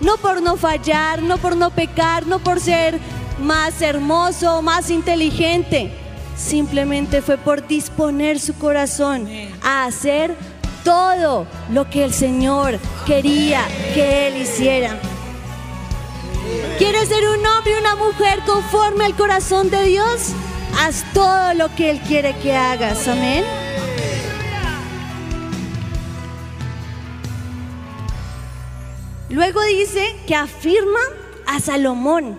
No 0.00 0.16
por 0.16 0.42
no 0.42 0.56
fallar, 0.56 1.22
no 1.22 1.38
por 1.38 1.56
no 1.56 1.70
pecar, 1.70 2.26
no 2.26 2.40
por 2.40 2.60
ser 2.60 2.98
más 3.40 3.80
hermoso, 3.82 4.60
más 4.62 4.90
inteligente. 4.90 5.92
Simplemente 6.38 7.20
fue 7.20 7.36
por 7.36 7.66
disponer 7.66 8.38
su 8.38 8.54
corazón 8.54 9.28
a 9.62 9.84
hacer 9.84 10.36
todo 10.84 11.46
lo 11.70 11.90
que 11.90 12.04
el 12.04 12.14
Señor 12.14 12.78
quería 13.04 13.66
que 13.92 14.28
Él 14.28 14.36
hiciera. 14.36 14.98
¿Quieres 16.78 17.08
ser 17.08 17.28
un 17.28 17.44
hombre 17.44 17.72
y 17.74 17.80
una 17.80 17.96
mujer 17.96 18.38
conforme 18.46 19.04
al 19.04 19.16
corazón 19.16 19.68
de 19.68 19.82
Dios? 19.82 20.32
Haz 20.78 21.04
todo 21.12 21.54
lo 21.54 21.74
que 21.74 21.90
Él 21.90 22.00
quiere 22.02 22.36
que 22.36 22.54
hagas. 22.54 23.08
Amén. 23.08 23.44
Luego 29.28 29.60
dice 29.64 30.16
que 30.26 30.36
afirma 30.36 31.00
a 31.46 31.60
Salomón 31.60 32.38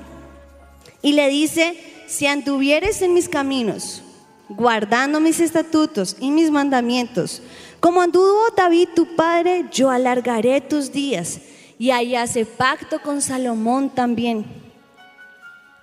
y 1.01 1.13
le 1.13 1.27
dice, 1.29 1.88
si 2.09 2.25
anduvieres 2.25 3.03
en 3.03 3.13
mis 3.13 3.29
caminos, 3.29 4.01
guardando 4.49 5.19
mis 5.19 5.39
estatutos 5.39 6.17
y 6.19 6.31
mis 6.31 6.49
mandamientos, 6.49 7.43
como 7.79 8.01
anduvo 8.01 8.49
David 8.57 8.89
tu 8.95 9.15
padre, 9.15 9.65
yo 9.71 9.91
alargaré 9.91 10.59
tus 10.59 10.91
días. 10.91 11.39
Y 11.77 11.91
ahí 11.91 12.15
hace 12.15 12.45
pacto 12.45 12.99
con 12.99 13.21
Salomón 13.21 13.91
también. 13.91 14.43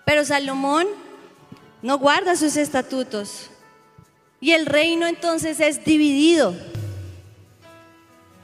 Pero 0.05 0.25
Salomón 0.25 0.89
no 1.81 1.97
guarda 1.97 2.35
sus 2.35 2.57
estatutos. 2.57 3.49
Y 4.41 4.51
el 4.51 4.67
reino 4.67 5.07
entonces 5.07 5.61
es 5.61 5.85
dividido. 5.85 6.57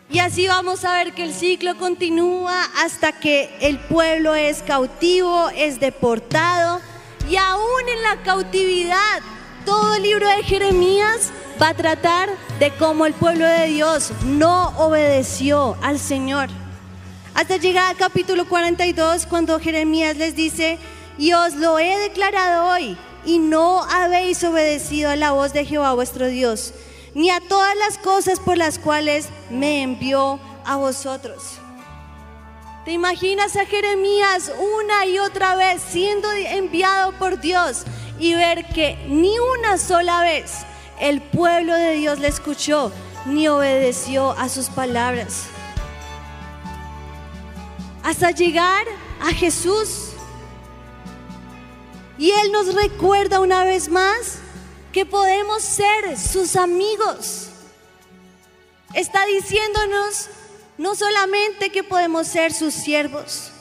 Y 0.08 0.20
así 0.20 0.46
vamos 0.46 0.84
a 0.84 0.94
ver 0.94 1.14
que 1.14 1.24
el 1.24 1.34
ciclo 1.34 1.76
continúa 1.76 2.64
hasta 2.76 3.18
que 3.18 3.50
el 3.60 3.80
pueblo 3.80 4.36
es 4.36 4.62
cautivo, 4.62 5.50
es 5.50 5.80
deportado 5.80 6.80
y 7.28 7.36
aún 7.36 7.88
en 7.88 8.02
la 8.02 8.22
cautividad, 8.22 9.20
todo 9.64 9.94
el 9.94 10.02
libro 10.02 10.28
de 10.28 10.42
Jeremías 10.42 11.30
va 11.60 11.68
a 11.68 11.74
tratar 11.74 12.30
de 12.58 12.70
cómo 12.72 13.06
el 13.06 13.14
pueblo 13.14 13.46
de 13.46 13.66
Dios 13.68 14.12
no 14.24 14.68
obedeció 14.78 15.76
al 15.82 15.98
Señor. 15.98 16.48
Hasta 17.34 17.56
llegar 17.56 17.90
al 17.90 17.96
capítulo 17.96 18.46
42, 18.46 19.26
cuando 19.26 19.58
Jeremías 19.58 20.16
les 20.16 20.36
dice, 20.36 20.78
y 21.16 21.32
os 21.32 21.54
lo 21.54 21.78
he 21.78 21.96
declarado 21.98 22.72
hoy, 22.72 22.96
y 23.24 23.38
no 23.38 23.82
habéis 23.84 24.42
obedecido 24.44 25.10
a 25.10 25.16
la 25.16 25.30
voz 25.30 25.52
de 25.52 25.64
Jehová 25.64 25.94
vuestro 25.94 26.26
Dios, 26.26 26.74
ni 27.14 27.30
a 27.30 27.40
todas 27.40 27.76
las 27.76 27.98
cosas 27.98 28.40
por 28.40 28.58
las 28.58 28.78
cuales 28.78 29.28
me 29.50 29.82
envió 29.82 30.40
a 30.64 30.76
vosotros. 30.76 31.61
¿Te 32.84 32.90
imaginas 32.90 33.54
a 33.54 33.64
Jeremías 33.64 34.50
una 34.58 35.06
y 35.06 35.20
otra 35.20 35.54
vez 35.54 35.80
siendo 35.80 36.32
enviado 36.32 37.12
por 37.12 37.38
Dios 37.38 37.84
y 38.18 38.34
ver 38.34 38.66
que 38.66 38.96
ni 39.08 39.38
una 39.38 39.78
sola 39.78 40.20
vez 40.22 40.64
el 40.98 41.22
pueblo 41.22 41.74
de 41.74 41.92
Dios 41.92 42.18
le 42.18 42.26
escuchó 42.26 42.90
ni 43.24 43.46
obedeció 43.46 44.32
a 44.32 44.48
sus 44.48 44.68
palabras? 44.68 45.44
Hasta 48.02 48.32
llegar 48.32 48.84
a 49.20 49.32
Jesús. 49.32 50.08
Y 52.18 52.32
Él 52.32 52.50
nos 52.50 52.74
recuerda 52.74 53.38
una 53.38 53.62
vez 53.62 53.88
más 53.88 54.38
que 54.90 55.06
podemos 55.06 55.62
ser 55.62 56.18
sus 56.18 56.56
amigos. 56.56 57.48
Está 58.92 59.24
diciéndonos 59.26 60.28
no 60.82 60.96
solamente 60.96 61.70
que 61.70 61.84
podemos 61.84 62.26
ser 62.26 62.52
sus 62.52 62.74
siervos, 62.74 63.52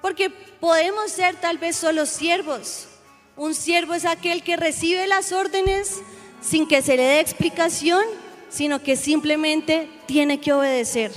porque 0.00 0.30
podemos 0.30 1.12
ser 1.12 1.36
tal 1.36 1.58
vez 1.58 1.76
solo 1.76 2.06
siervos. 2.06 2.88
Un 3.36 3.54
siervo 3.54 3.92
es 3.92 4.06
aquel 4.06 4.42
que 4.42 4.56
recibe 4.56 5.06
las 5.06 5.32
órdenes 5.32 6.00
sin 6.40 6.66
que 6.66 6.80
se 6.80 6.96
le 6.96 7.02
dé 7.02 7.20
explicación, 7.20 8.02
sino 8.48 8.82
que 8.82 8.96
simplemente 8.96 9.90
tiene 10.06 10.40
que 10.40 10.54
obedecer. 10.54 11.12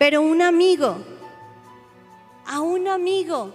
Pero 0.00 0.20
un 0.20 0.42
amigo, 0.42 0.98
a 2.44 2.58
un 2.58 2.88
amigo, 2.88 3.54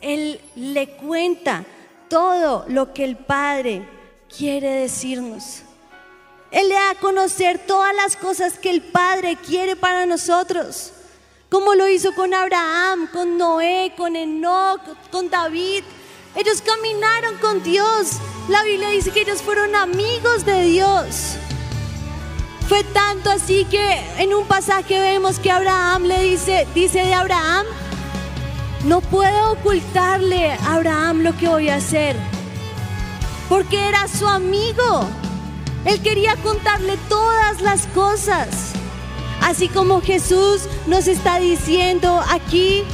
él 0.00 0.40
le 0.54 0.90
cuenta 0.90 1.64
todo 2.08 2.64
lo 2.68 2.94
que 2.94 3.02
el 3.02 3.16
Padre 3.16 3.88
quiere 4.28 4.70
decirnos. 4.70 5.64
Él 6.50 6.68
le 6.68 6.74
da 6.74 6.90
a 6.90 6.94
conocer 6.96 7.60
todas 7.66 7.94
las 7.94 8.16
cosas 8.16 8.58
que 8.58 8.70
el 8.70 8.82
Padre 8.82 9.36
quiere 9.36 9.76
para 9.76 10.04
nosotros, 10.06 10.92
como 11.48 11.74
lo 11.74 11.88
hizo 11.88 12.12
con 12.14 12.34
Abraham, 12.34 13.08
con 13.12 13.38
Noé, 13.38 13.92
con 13.96 14.16
Enoch, 14.16 14.80
con 15.10 15.30
David. 15.30 15.84
Ellos 16.34 16.62
caminaron 16.62 17.36
con 17.38 17.62
Dios. 17.62 18.12
La 18.48 18.62
Biblia 18.64 18.90
dice 18.90 19.12
que 19.12 19.22
ellos 19.22 19.42
fueron 19.42 19.76
amigos 19.76 20.44
de 20.44 20.64
Dios. 20.64 21.36
Fue 22.68 22.84
tanto 22.84 23.30
así 23.30 23.64
que 23.64 24.00
en 24.18 24.32
un 24.32 24.46
pasaje 24.46 25.00
vemos 25.00 25.38
que 25.38 25.50
Abraham 25.50 26.04
le 26.04 26.22
dice, 26.22 26.66
dice 26.74 27.00
de 27.00 27.14
Abraham, 27.14 27.66
no 28.84 29.00
puedo 29.00 29.52
ocultarle 29.52 30.52
a 30.52 30.74
Abraham 30.74 31.22
lo 31.22 31.36
que 31.36 31.48
voy 31.48 31.68
a 31.68 31.76
hacer, 31.76 32.16
porque 33.48 33.88
era 33.88 34.08
su 34.08 34.26
amigo. 34.26 35.08
Él 35.84 36.00
quería 36.02 36.36
contarle 36.36 36.96
todas 37.08 37.60
las 37.60 37.86
cosas. 37.88 38.48
Así 39.42 39.68
como 39.68 40.02
Jesús 40.02 40.62
nos 40.86 41.06
está 41.06 41.38
diciendo 41.38 42.22
aquí, 42.30 42.84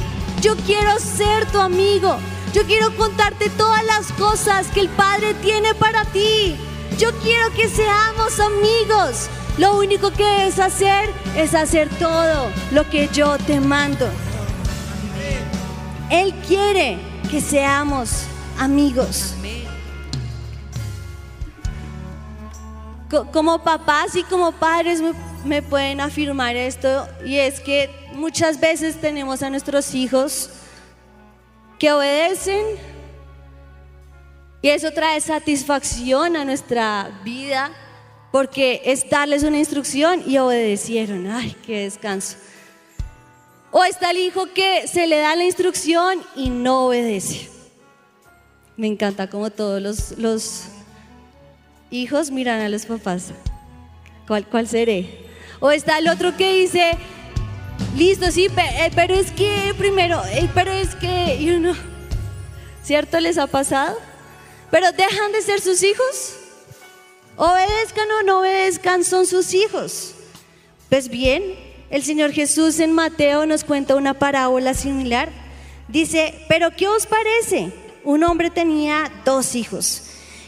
yo 0.41 0.55
quiero 0.65 0.97
ser 0.99 1.45
tu 1.51 1.59
amigo. 1.59 2.17
Yo 2.53 2.63
quiero 2.63 2.95
contarte 2.95 3.49
todas 3.49 3.83
las 3.85 4.11
cosas 4.13 4.67
que 4.67 4.79
el 4.79 4.89
Padre 4.89 5.33
tiene 5.35 5.75
para 5.75 6.05
ti. 6.05 6.55
Yo 6.97 7.11
quiero 7.21 7.53
que 7.53 7.67
seamos 7.67 8.39
amigos. 8.39 9.29
Lo 9.57 9.77
único 9.77 10.11
que 10.11 10.23
debes 10.23 10.59
hacer 10.59 11.09
es 11.35 11.53
hacer 11.53 11.89
todo 11.99 12.49
lo 12.71 12.89
que 12.89 13.09
yo 13.11 13.37
te 13.39 13.59
mando. 13.59 14.07
Él 16.09 16.33
quiere 16.47 16.97
que 17.29 17.41
seamos 17.41 18.23
amigos. 18.57 19.36
Como 23.31 23.63
papás 23.63 24.15
y 24.15 24.23
como 24.23 24.51
padres 24.51 25.01
me, 25.45 25.61
pueden 25.61 26.01
afirmar 26.01 26.55
esto 26.55 27.07
y 27.25 27.37
es 27.37 27.59
que 27.59 27.89
muchas 28.13 28.59
veces 28.59 28.99
tenemos 28.99 29.41
a 29.43 29.49
nuestros 29.49 29.95
hijos 29.95 30.49
que 31.79 31.91
obedecen 31.91 32.65
y 34.61 34.69
eso 34.69 34.91
trae 34.91 35.21
satisfacción 35.21 36.35
a 36.35 36.43
nuestra 36.43 37.21
vida 37.23 37.71
porque 38.31 38.81
es 38.83 39.09
darles 39.09 39.43
una 39.43 39.57
instrucción 39.57 40.21
y 40.25 40.37
obedecieron. 40.37 41.27
Ay, 41.27 41.55
qué 41.65 41.83
descanso. 41.83 42.37
O 43.71 43.83
está 43.83 44.11
el 44.11 44.17
hijo 44.17 44.47
que 44.53 44.87
se 44.87 45.07
le 45.07 45.19
da 45.19 45.35
la 45.35 45.43
instrucción 45.45 46.21
y 46.35 46.49
no 46.49 46.87
obedece. 46.87 47.49
Me 48.75 48.87
encanta 48.87 49.29
como 49.29 49.49
todos 49.49 49.81
los, 49.81 50.17
los 50.17 50.65
hijos 51.91 52.31
miran 52.31 52.61
a 52.61 52.69
los 52.69 52.85
papás. 52.85 53.31
¿Cuál, 54.27 54.45
cuál 54.45 54.67
seré? 54.67 55.25
O 55.59 55.71
está 55.71 55.97
el 55.97 56.07
otro 56.07 56.35
que 56.35 56.53
dice, 56.53 56.91
listo, 57.95 58.29
sí, 58.31 58.47
eh, 58.57 58.91
pero 58.93 59.15
es 59.15 59.31
que 59.31 59.73
primero, 59.77 60.21
eh, 60.31 60.49
pero 60.53 60.71
es 60.71 60.95
que, 60.95 61.37
you 61.43 61.57
know, 61.57 61.75
¿cierto 62.83 63.19
les 63.19 63.37
ha 63.37 63.47
pasado? 63.47 63.97
Pero 64.69 64.91
dejan 64.91 65.31
de 65.31 65.41
ser 65.41 65.61
sus 65.61 65.81
hijos. 65.83 66.35
Obedezcan 67.37 68.07
o 68.19 68.23
no 68.23 68.39
obedezcan, 68.39 69.03
son 69.03 69.25
sus 69.25 69.53
hijos. 69.53 70.15
Pues 70.89 71.09
bien, 71.09 71.55
el 71.89 72.03
Señor 72.03 72.31
Jesús 72.31 72.79
en 72.79 72.91
Mateo 72.91 73.45
nos 73.45 73.63
cuenta 73.63 73.95
una 73.95 74.15
parábola 74.15 74.73
similar. 74.73 75.29
Dice, 75.87 76.45
pero 76.49 76.71
¿qué 76.71 76.87
os 76.87 77.05
parece? 77.05 77.71
Un 78.03 78.23
hombre 78.23 78.49
tenía 78.49 79.11
dos 79.23 79.55
hijos. 79.55 80.06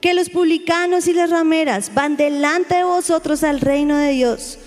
que 0.00 0.14
los 0.14 0.30
publicanos 0.30 1.06
y 1.08 1.12
las 1.12 1.30
rameras 1.30 1.92
van 1.94 2.16
delante 2.16 2.76
de 2.76 2.84
vosotros 2.84 3.42
al 3.42 3.60
reino 3.60 3.96
de 3.96 4.10
Dios. 4.10 4.58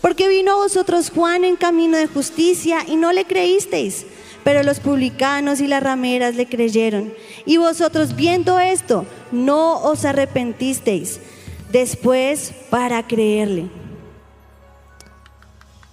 Porque 0.00 0.28
vino 0.28 0.52
a 0.52 0.56
vosotros 0.56 1.10
Juan 1.10 1.44
en 1.44 1.56
camino 1.56 1.96
de 1.96 2.06
justicia 2.06 2.84
y 2.86 2.96
no 2.96 3.12
le 3.12 3.24
creísteis, 3.24 4.06
pero 4.44 4.62
los 4.62 4.80
publicanos 4.80 5.60
y 5.60 5.66
las 5.66 5.82
rameras 5.82 6.36
le 6.36 6.46
creyeron. 6.46 7.12
Y 7.44 7.56
vosotros 7.56 8.14
viendo 8.14 8.60
esto, 8.60 9.06
no 9.32 9.82
os 9.82 10.04
arrepentisteis 10.04 11.20
después 11.70 12.52
para 12.70 13.06
creerle. 13.06 13.68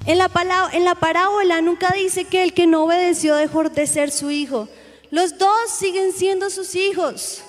En 0.06 0.20
la, 0.20 0.30
en 0.72 0.86
la 0.86 0.94
parábola 0.94 1.62
nunca 1.62 1.92
dice 1.96 2.26
que 2.26 2.44
el 2.44 2.54
que 2.54 2.68
no 2.68 2.84
obedeció 2.84 3.36
dejó 3.36 3.64
de 3.64 3.88
ser 3.88 4.12
su 4.12 4.30
hijo. 4.30 4.70
Los 5.10 5.40
dos 5.40 5.72
siguen 5.80 6.12
siendo 6.14 6.52
sus 6.52 6.76
hijos 6.76 7.45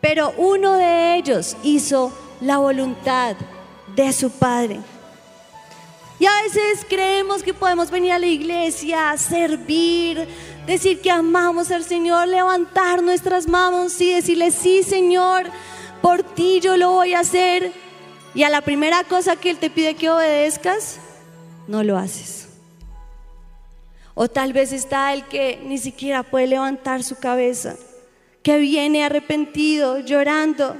pero 0.00 0.32
uno 0.36 0.76
de 0.76 1.16
ellos 1.16 1.56
hizo 1.62 2.12
la 2.40 2.58
voluntad 2.58 3.36
de 3.94 4.12
su 4.12 4.30
Padre. 4.30 4.80
Y 6.20 6.26
a 6.26 6.42
veces 6.42 6.84
creemos 6.88 7.42
que 7.42 7.54
podemos 7.54 7.90
venir 7.90 8.12
a 8.12 8.18
la 8.18 8.26
iglesia, 8.26 9.16
servir, 9.16 10.26
decir 10.66 11.00
que 11.00 11.10
amamos 11.10 11.70
al 11.70 11.84
Señor, 11.84 12.26
levantar 12.26 13.02
nuestras 13.02 13.46
manos 13.46 14.00
y 14.00 14.12
decirle, 14.12 14.50
sí 14.50 14.82
Señor, 14.82 15.46
por 16.02 16.22
ti 16.22 16.60
yo 16.60 16.76
lo 16.76 16.90
voy 16.90 17.14
a 17.14 17.20
hacer. 17.20 17.72
Y 18.34 18.42
a 18.42 18.50
la 18.50 18.62
primera 18.62 19.04
cosa 19.04 19.36
que 19.36 19.50
Él 19.50 19.58
te 19.58 19.70
pide 19.70 19.94
que 19.94 20.10
obedezcas, 20.10 20.98
no 21.68 21.84
lo 21.84 21.96
haces. 21.96 22.48
O 24.14 24.28
tal 24.28 24.52
vez 24.52 24.72
está 24.72 25.14
el 25.14 25.24
que 25.24 25.60
ni 25.64 25.78
siquiera 25.78 26.24
puede 26.24 26.48
levantar 26.48 27.04
su 27.04 27.16
cabeza 27.16 27.76
que 28.42 28.58
viene 28.58 29.04
arrepentido, 29.04 29.98
llorando, 29.98 30.76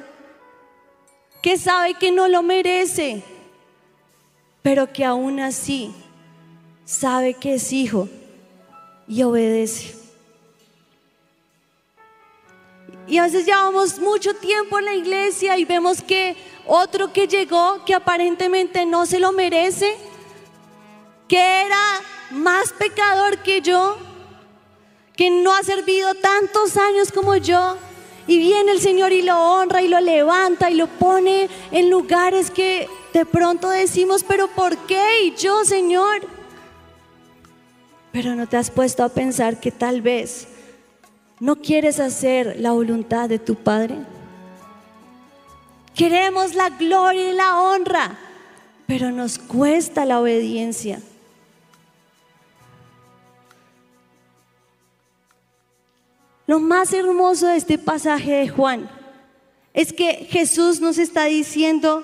que 1.43 1.59
sabe 1.59 1.95
que 1.95 2.11
no 2.11 2.29
lo 2.29 2.43
merece, 2.43 3.23
pero 4.63 4.93
que 4.93 5.05
aún 5.05 5.41
así 5.41 5.93
sabe 6.85 7.35
que 7.35 7.55
es 7.55 7.73
hijo 7.73 8.09
y 9.07 9.23
obedece. 9.23 9.97
Y 13.07 13.17
a 13.17 13.23
veces 13.23 13.47
llevamos 13.47 13.99
mucho 13.99 14.35
tiempo 14.35 14.79
en 14.79 14.85
la 14.85 14.95
iglesia 14.95 15.57
y 15.57 15.65
vemos 15.65 16.03
que 16.03 16.37
otro 16.67 17.13
que 17.13 17.27
llegó, 17.27 17.83
que 17.87 17.95
aparentemente 17.95 18.85
no 18.85 19.07
se 19.07 19.19
lo 19.19 19.33
merece, 19.33 19.97
que 21.27 21.63
era 21.63 22.01
más 22.31 22.73
pecador 22.73 23.39
que 23.39 23.63
yo, 23.63 23.97
que 25.19 25.31
no 25.31 25.53
ha 25.53 25.65
servido 25.65 26.15
tantos 26.15 26.77
años 26.77 27.11
como 27.11 27.35
yo, 27.35 27.77
y 28.29 28.39
viene 28.39 28.71
el 28.71 28.81
Señor 28.81 29.11
y 29.11 29.23
lo 29.23 29.37
honra 29.37 29.83
y 29.83 29.89
lo 29.89 30.01
levanta 30.01 30.71
y 30.71 30.75
lo 30.75 30.87
pone 30.87 31.49
en 31.73 31.91
lugares 31.91 32.53
que 32.53 32.89
de 33.13 33.27
pronto 33.27 33.69
decimos, 33.69 34.23
pero 34.23 34.47
¿por 34.47 34.77
qué? 34.87 35.25
Y 35.25 35.35
yo, 35.35 35.65
Señor. 35.65 36.21
Pero 38.13 38.37
no 38.37 38.47
te 38.47 38.59
has 38.59 38.71
puesto 38.71 39.03
a 39.03 39.09
pensar 39.09 39.59
que 39.59 39.73
tal 39.73 40.03
vez 40.03 40.47
no 41.41 41.57
quieres 41.57 41.99
hacer 41.99 42.61
la 42.61 42.71
voluntad 42.71 43.29
de 43.29 43.41
tu 43.41 43.57
Padre. 43.57 43.97
Queremos 45.97 46.55
la 46.55 46.69
gloria 46.69 47.31
y 47.31 47.35
la 47.35 47.61
honra, 47.61 48.17
pero 48.87 49.11
nos 49.11 49.39
cuesta 49.39 50.05
la 50.05 50.21
obediencia. 50.21 51.01
Lo 56.49 56.61
más 56.61 56.95
hermoso 56.95 57.47
de 57.47 57.59
este 57.59 57.77
pasaje 57.77 58.33
de 58.33 58.49
Juan 58.49 58.91
es 59.75 59.93
que 59.93 60.27
Jesús 60.31 60.81
nos 60.81 60.97
está 60.97 61.27
diciendo 61.27 62.03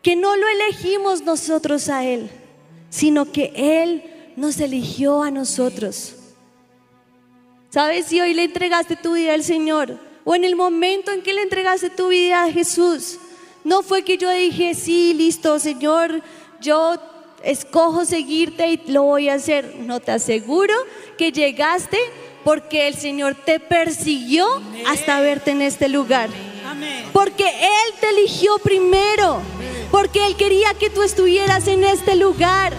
que 0.00 0.14
no 0.14 0.36
lo 0.36 0.46
elegimos 0.46 1.22
nosotros 1.22 1.88
a 1.88 2.04
Él, 2.04 2.30
sino 2.88 3.32
que 3.32 3.52
Él 3.56 4.04
nos 4.36 4.60
eligió 4.60 5.24
a 5.24 5.32
nosotros. 5.32 6.14
¿Sabes? 7.70 8.06
Si 8.06 8.20
hoy 8.20 8.32
le 8.32 8.44
entregaste 8.44 8.94
tu 8.94 9.14
vida 9.14 9.34
al 9.34 9.42
Señor, 9.42 9.98
o 10.22 10.36
en 10.36 10.44
el 10.44 10.54
momento 10.54 11.10
en 11.10 11.22
que 11.22 11.34
le 11.34 11.42
entregaste 11.42 11.90
tu 11.90 12.10
vida 12.10 12.44
a 12.44 12.52
Jesús, 12.52 13.18
no 13.64 13.82
fue 13.82 14.04
que 14.04 14.18
yo 14.18 14.30
dije, 14.30 14.74
sí, 14.74 15.14
listo, 15.14 15.58
Señor, 15.58 16.22
yo 16.60 16.94
escojo 17.42 18.04
seguirte 18.04 18.70
y 18.70 18.92
lo 18.92 19.02
voy 19.02 19.28
a 19.28 19.34
hacer. 19.34 19.74
No 19.80 19.98
te 19.98 20.12
aseguro 20.12 20.74
que 21.16 21.32
llegaste 21.32 21.98
porque 22.48 22.88
el 22.88 22.94
Señor 22.94 23.34
te 23.34 23.60
persiguió 23.60 24.46
hasta 24.86 25.20
verte 25.20 25.50
en 25.50 25.60
este 25.60 25.86
lugar. 25.86 26.30
Porque 27.12 27.44
Él 27.44 27.94
te 28.00 28.08
eligió 28.08 28.58
primero. 28.60 29.42
Porque 29.90 30.24
Él 30.24 30.34
quería 30.34 30.72
que 30.72 30.88
tú 30.88 31.02
estuvieras 31.02 31.68
en 31.68 31.84
este 31.84 32.16
lugar. 32.16 32.72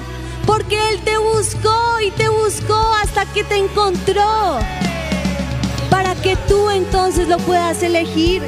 Porque 0.48 0.76
Él 0.90 1.00
te 1.02 1.20
buscó 1.20 2.00
y 2.04 2.10
te 2.10 2.30
buscó 2.30 2.96
hasta 3.04 3.32
que 3.32 3.44
te 3.44 3.58
encontró. 3.58 4.58
Para 5.92 6.16
que 6.16 6.36
tú 6.48 6.72
entonces 6.72 7.28
lo 7.28 7.38
puedas 7.38 7.84
elegir. 7.84 8.42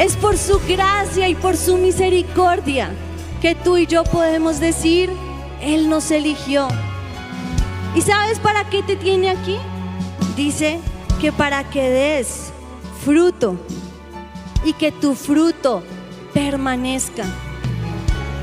Es 0.00 0.16
por 0.16 0.36
su 0.36 0.58
gracia 0.66 1.28
y 1.28 1.36
por 1.36 1.56
su 1.56 1.76
misericordia 1.76 2.90
que 3.40 3.54
tú 3.54 3.76
y 3.76 3.86
yo 3.86 4.02
podemos 4.02 4.58
decir, 4.58 5.10
Él 5.60 5.88
nos 5.88 6.10
eligió. 6.10 6.68
¿Y 7.94 8.02
sabes 8.02 8.38
para 8.38 8.68
qué 8.68 8.82
te 8.82 8.96
tiene 8.96 9.30
aquí? 9.30 9.56
Dice 10.36 10.80
que 11.20 11.32
para 11.32 11.64
que 11.64 11.88
des 11.88 12.52
fruto 13.04 13.56
y 14.64 14.72
que 14.74 14.92
tu 14.92 15.14
fruto 15.14 15.82
permanezca. 16.34 17.24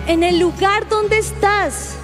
En 0.08 0.24
el 0.24 0.40
lugar 0.40 0.90
donde 0.90 1.20
estás, 1.20 1.96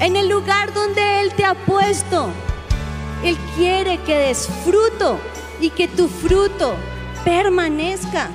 en 0.00 0.16
el 0.16 0.28
lugar 0.28 0.72
donde 0.72 1.20
Él 1.20 1.32
te 1.34 1.44
ha 1.44 1.54
puesto, 1.54 2.28
Él 3.22 3.36
quiere 3.56 3.98
que 3.98 4.16
des 4.16 4.48
fruto 4.64 5.18
y 5.60 5.70
que 5.70 5.86
tu 5.86 6.08
fruto 6.08 6.74
permanezca. 7.24 8.30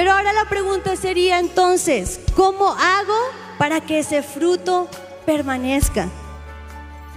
Pero 0.00 0.12
ahora 0.12 0.32
la 0.32 0.46
pregunta 0.48 0.96
sería 0.96 1.40
entonces, 1.40 2.20
¿cómo 2.34 2.70
hago 2.70 3.18
para 3.58 3.82
que 3.82 3.98
ese 3.98 4.22
fruto 4.22 4.88
permanezca? 5.26 6.08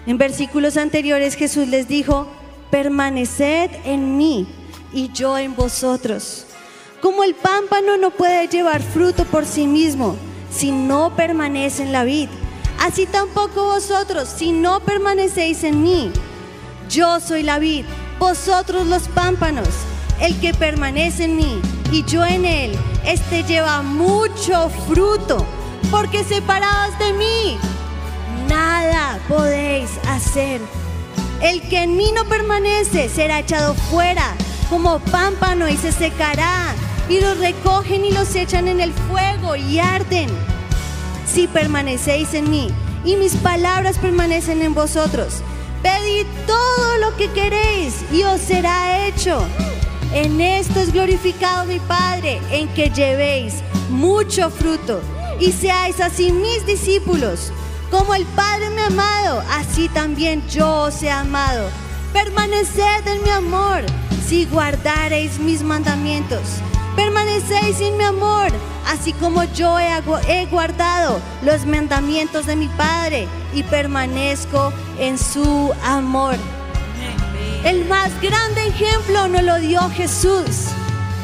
En 0.06 0.18
versículos 0.18 0.76
anteriores 0.76 1.36
Jesús 1.36 1.70
les 1.70 1.88
dijo, 1.88 2.28
permaneced 2.72 3.72
en 3.86 4.18
mí 4.18 4.50
y 4.92 5.10
yo 5.14 5.38
en 5.38 5.56
vosotros. 5.56 6.46
Como 7.02 7.24
el 7.24 7.36
pámpano 7.36 7.96
no 7.96 8.12
puede 8.12 8.50
llevar 8.50 8.82
fruto 8.82 9.24
por 9.24 9.46
sí 9.46 9.66
mismo 9.66 10.18
si 10.52 10.74
no 10.74 11.16
permanece 11.16 11.84
en 11.84 11.94
la 11.94 12.04
vid, 12.04 12.28
así 12.82 13.06
tampoco 13.06 13.64
vosotros 13.64 14.28
si 14.28 14.52
no 14.52 14.82
permanecéis 14.82 15.64
en 15.64 15.84
mí. 15.84 16.12
Yo 16.90 17.22
soy 17.22 17.44
la 17.44 17.60
vid, 17.60 17.86
vosotros 18.20 18.88
los 18.88 19.08
pámpanos. 19.08 19.70
El 20.20 20.38
que 20.42 20.54
permanece 20.54 21.24
en 21.24 21.38
mí 21.38 21.62
y 21.94 22.04
yo 22.06 22.26
en 22.26 22.44
él, 22.44 22.76
este 23.06 23.44
lleva 23.44 23.84
mucho 23.84 24.72
fruto, 24.88 25.46
porque 25.92 26.24
separados 26.24 26.98
de 26.98 27.14
mí, 27.14 27.58
nada 28.50 29.20
podéis 29.28 29.92
hacer. 30.10 30.60
El 31.40 31.62
que 31.70 31.84
en 31.84 31.96
mí 31.96 32.12
no 32.12 32.26
permanece 32.26 33.10
será 33.10 33.42
echado 33.42 33.76
fuera 33.76 34.34
como 34.72 34.98
pámpano 35.00 35.70
y 35.70 35.78
se 35.78 35.92
secará. 35.92 36.74
Y 37.10 37.20
los 37.20 37.38
recogen 37.38 38.06
y 38.06 38.12
los 38.12 38.34
echan 38.34 38.68
en 38.68 38.80
el 38.80 38.92
fuego 38.92 39.56
y 39.56 39.78
arden. 39.78 40.30
Si 41.28 41.48
permanecéis 41.48 42.34
en 42.34 42.50
mí 42.50 42.70
y 43.06 43.18
mis 43.18 43.36
palabras 43.36 44.00
permanecen 44.00 44.64
en 44.64 44.74
vosotros, 44.74 45.44
pedid 45.84 46.26
todo 46.48 46.98
lo 47.02 47.16
que 47.18 47.30
queréis 47.34 48.04
y 48.12 48.24
os 48.24 48.42
será 48.42 49.06
hecho. 49.06 49.46
En 50.14 50.40
esto 50.40 50.80
es 50.80 50.94
glorificado 50.94 51.66
mi 51.66 51.80
Padre, 51.80 52.40
en 52.52 52.68
que 52.70 52.92
llevéis 52.92 53.64
mucho 53.90 54.52
fruto 54.52 55.02
y 55.40 55.52
seáis 55.52 56.00
así 56.00 56.32
mis 56.32 56.66
discípulos. 56.68 57.52
Como 57.90 58.14
el 58.14 58.26
Padre 58.28 58.70
me 58.70 58.82
ha 58.82 58.88
amado, 58.88 59.44
así 59.52 59.90
también 59.90 60.48
yo 60.48 60.84
os 60.84 61.02
he 61.02 61.10
amado. 61.10 61.68
Permaneced 62.14 63.08
en 63.08 63.24
mi 63.24 63.30
amor 63.32 63.82
si 64.28 64.46
guardareis 64.46 65.40
mis 65.40 65.64
mandamientos. 65.64 66.42
Permanecéis 66.96 67.82
en 67.82 67.98
mi 67.98 68.04
amor, 68.04 68.50
así 68.88 69.14
como 69.14 69.44
yo 69.46 69.80
he, 69.80 69.90
he, 70.28 70.46
guardado 70.46 71.20
los 71.42 71.66
mandamientos 71.66 72.46
de 72.46 72.56
mi 72.56 72.68
Padre 72.68 73.28
y 73.54 73.64
permanezco 73.64 74.72
en 75.00 75.18
su 75.18 75.74
amor. 75.84 76.36
El 77.64 77.86
más 77.86 78.12
grande 78.22 78.68
ejemplo 78.68 79.30
nos 79.30 79.42
lo 79.44 79.58
dio 79.60 79.90
Jesús, 79.92 80.68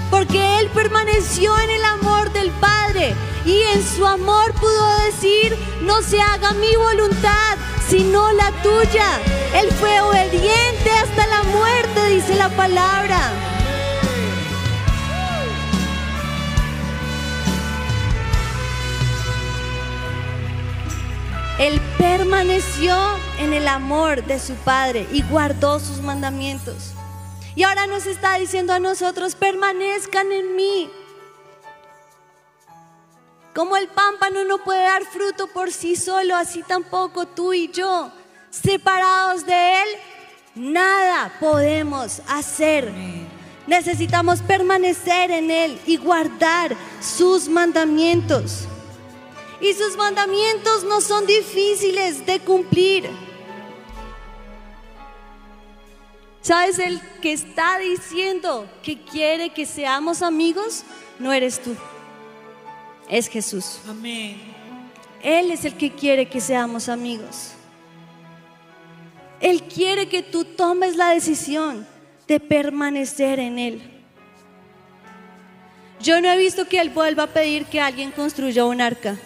porque 0.10 0.60
Él 0.60 0.70
permaneció 0.74 1.58
en 1.60 1.70
el 1.70 1.84
amor 1.84 2.32
del 2.32 2.50
Padre 2.52 3.14
y 3.46 3.62
en 3.74 3.84
su 3.84 4.06
amor 4.08 4.54
pudo 4.54 5.00
decir, 5.06 5.58
no 5.82 6.02
se 6.02 6.22
haga 6.22 6.54
mi 6.54 6.74
voluntad, 6.78 7.58
sino 7.90 8.32
la 8.32 8.52
tuya. 8.64 9.20
Él 9.54 9.70
fue 9.80 10.00
obediente 10.00 10.90
hasta 11.04 11.28
la 11.28 11.44
muerte, 11.44 12.06
dice 12.08 12.36
la 12.36 12.48
palabra. 12.50 13.20
Él 21.60 21.82
permaneció 22.00 22.96
en 23.40 23.52
el 23.54 23.68
amor 23.68 24.24
de 24.24 24.40
su 24.40 24.54
Padre 24.56 25.06
y 25.12 25.22
guardó 25.22 25.80
sus 25.82 26.00
mandamientos. 26.00 26.94
Y 27.56 27.64
ahora 27.64 27.88
nos 27.88 28.06
está 28.06 28.36
diciendo 28.40 28.72
a 28.72 28.80
nosotros, 28.80 29.36
permanezcan 29.36 30.32
en 30.32 30.56
mí. 30.56 30.90
Como 33.54 33.76
el 33.76 33.90
pámpano 33.90 34.46
no 34.46 34.60
puede 34.60 34.82
dar 34.84 35.04
fruto 35.04 35.48
por 35.48 35.74
sí 35.74 35.98
solo, 35.98 36.38
así 36.38 36.64
tampoco 36.64 37.28
tú 37.28 37.52
y 37.52 37.70
yo, 37.70 38.10
separados 38.50 39.46
de 39.46 39.82
Él, 39.82 39.90
nada 40.56 41.34
podemos 41.42 42.22
hacer. 42.30 42.94
Necesitamos 43.68 44.42
permanecer 44.42 45.32
en 45.32 45.52
Él 45.52 45.82
y 45.86 45.98
guardar 45.98 46.78
sus 47.02 47.50
mandamientos. 47.50 48.70
Y 49.62 49.74
sus 49.74 49.98
mandamientos 49.98 50.84
no 50.84 51.02
son 51.02 51.26
difíciles 51.26 52.26
de 52.26 52.40
cumplir. 52.40 53.10
¿Sabes? 56.42 56.80
El 56.80 57.02
que 57.22 57.34
está 57.34 57.78
diciendo 57.80 58.68
que 58.82 59.02
quiere 59.04 59.50
que 59.50 59.66
seamos 59.66 60.22
amigos, 60.22 60.84
no 61.20 61.34
eres 61.34 61.62
tú 61.62 61.76
es 63.10 63.28
Jesús. 63.28 63.80
Amén. 63.90 64.38
Él 65.22 65.52
es 65.52 65.66
el 65.66 65.76
que 65.76 65.92
quiere 65.92 66.28
que 66.28 66.40
seamos 66.40 66.88
amigos. 66.88 67.52
Él 69.42 69.64
quiere 69.64 70.08
que 70.08 70.22
tú 70.22 70.46
tomes 70.46 70.96
la 70.96 71.10
decisión 71.10 71.86
de 72.28 72.40
permanecer 72.40 73.40
en 73.40 73.58
Él. 73.58 73.82
Yo 76.02 76.22
no 76.22 76.30
he 76.30 76.38
visto 76.38 76.68
que 76.68 76.80
Él 76.80 76.92
vuelva 76.92 77.24
a 77.24 77.28
pedir 77.28 77.66
que 77.66 77.82
alguien 77.82 78.12
construya 78.12 78.64
un 78.66 78.80
arca 78.80 79.18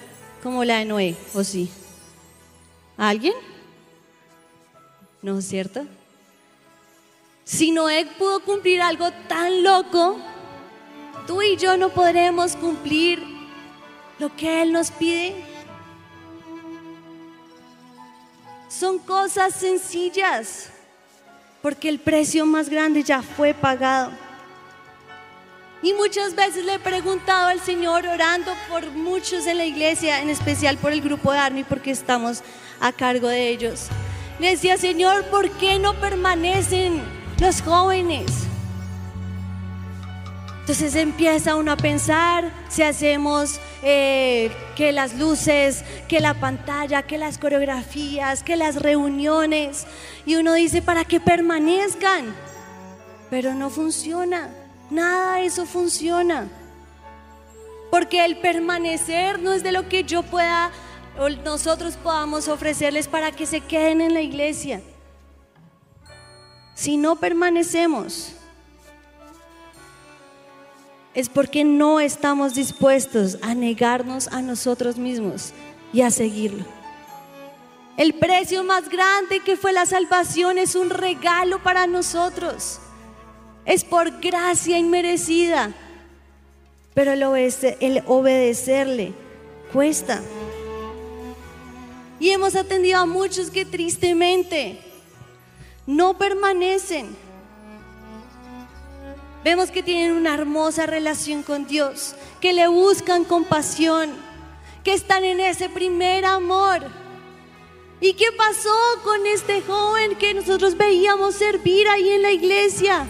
como 0.44 0.66
la 0.66 0.80
de 0.80 0.86
Noé, 0.86 1.16
¿o 1.34 1.42
sí? 1.42 1.72
¿Alguien? 2.98 3.34
¿No 5.22 5.40
es 5.40 5.48
cierto? 5.48 5.86
Si 7.46 7.72
Noé 7.72 8.06
pudo 8.18 8.42
cumplir 8.42 8.82
algo 8.82 9.10
tan 9.30 9.64
loco, 9.64 10.20
tú 11.26 11.42
y 11.42 11.56
yo 11.56 11.78
no 11.78 11.90
podremos 11.90 12.58
cumplir 12.58 13.24
lo 14.20 14.36
que 14.36 14.62
Él 14.62 14.74
nos 14.74 14.92
pide. 14.92 15.34
Son 18.68 19.00
cosas 19.00 19.56
sencillas, 19.56 20.72
porque 21.62 21.88
el 21.88 22.00
precio 22.00 22.46
más 22.46 22.68
grande 22.68 23.02
ya 23.02 23.22
fue 23.22 23.54
pagado. 23.54 24.12
Y 25.84 25.92
muchas 25.92 26.34
veces 26.34 26.64
le 26.64 26.76
he 26.76 26.80
preguntado 26.80 27.48
al 27.48 27.60
Señor, 27.60 28.08
orando 28.08 28.54
por 28.70 28.90
muchos 28.92 29.46
en 29.48 29.58
la 29.58 29.66
iglesia, 29.66 30.22
en 30.22 30.30
especial 30.30 30.78
por 30.78 30.94
el 30.94 31.02
grupo 31.02 31.34
de 31.34 31.40
Army, 31.40 31.66
porque 31.66 31.92
estamos 31.92 32.42
a 32.80 32.94
cargo 32.94 33.28
de 33.28 33.50
ellos. 33.50 33.88
Le 34.40 34.52
decía, 34.52 34.78
Señor, 34.78 35.26
¿por 35.26 35.52
qué 35.52 35.80
no 35.80 35.94
permanecen 36.00 37.04
los 37.38 37.62
jóvenes? 37.62 38.32
Entonces 40.62 40.96
empieza 40.96 41.58
uno 41.58 41.74
a 41.74 41.76
pensar 41.76 42.50
si 42.70 42.82
hacemos 42.82 43.60
eh, 43.82 44.54
que 44.78 44.94
las 44.94 45.16
luces, 45.16 45.84
que 46.08 46.22
la 46.22 46.34
pantalla, 46.34 47.04
que 47.04 47.18
las 47.18 47.38
coreografías, 47.38 48.42
que 48.42 48.56
las 48.56 48.82
reuniones. 48.82 49.86
Y 50.26 50.38
uno 50.38 50.54
dice, 50.54 50.82
para 50.82 51.04
que 51.04 51.20
permanezcan. 51.20 52.34
Pero 53.30 53.54
no 53.54 53.70
funciona. 53.70 54.63
Nada 54.90 55.36
de 55.38 55.46
eso 55.46 55.66
funciona. 55.66 56.48
Porque 57.90 58.26
el 58.26 58.38
permanecer 58.38 59.40
no 59.40 59.54
es 59.54 59.64
de 59.64 59.72
lo 59.72 59.88
que 59.88 60.04
yo 60.04 60.24
pueda 60.24 60.72
o 61.20 61.30
nosotros 61.30 61.96
podamos 61.96 62.48
ofrecerles 62.48 63.08
para 63.08 63.32
que 63.32 63.46
se 63.46 63.62
queden 63.62 64.02
en 64.02 64.14
la 64.14 64.22
iglesia. 64.22 64.82
Si 66.74 66.98
no 66.98 67.16
permanecemos, 67.18 68.34
es 71.14 71.30
porque 71.30 71.64
no 71.64 72.00
estamos 72.00 72.56
dispuestos 72.56 73.38
a 73.44 73.54
negarnos 73.54 74.28
a 74.30 74.42
nosotros 74.42 74.98
mismos 74.98 75.54
y 75.94 76.02
a 76.02 76.10
seguirlo. 76.10 76.66
El 77.96 78.16
precio 78.16 78.64
más 78.64 78.90
grande 78.90 79.40
que 79.42 79.56
fue 79.56 79.72
la 79.72 79.86
salvación 79.86 80.58
es 80.58 80.76
un 80.76 80.90
regalo 80.90 81.62
para 81.62 81.86
nosotros 81.86 82.80
es 83.66 83.84
por 83.84 84.20
gracia 84.20 84.78
inmerecida. 84.78 85.74
Pero 86.94 87.14
el, 87.14 87.24
el 87.80 88.04
obedecerle 88.06 89.14
cuesta. 89.72 90.22
Y 92.20 92.30
hemos 92.30 92.56
atendido 92.56 93.00
a 93.00 93.06
muchos 93.06 93.50
que 93.50 93.66
tristemente 93.66 94.80
no 95.86 96.18
permanecen. 96.18 97.16
Vemos 99.44 99.72
que 99.72 99.84
tienen 99.84 100.14
una 100.16 100.34
hermosa 100.34 100.86
relación 100.86 101.44
con 101.44 101.68
Dios, 101.68 102.16
que 102.40 102.54
le 102.54 102.68
buscan 102.68 103.26
compasión, 103.26 104.12
que 104.84 104.94
están 104.94 105.26
en 105.26 105.42
ese 105.42 105.68
primer 105.68 106.24
amor. 106.24 106.82
¿Y 108.00 108.14
qué 108.14 108.32
pasó 108.38 108.76
con 109.04 109.26
este 109.26 109.62
joven 109.62 110.16
que 110.16 110.34
nosotros 110.34 110.78
veíamos 110.78 111.36
servir 111.36 111.88
ahí 111.90 112.10
en 112.10 112.22
la 112.22 112.32
iglesia? 112.32 113.06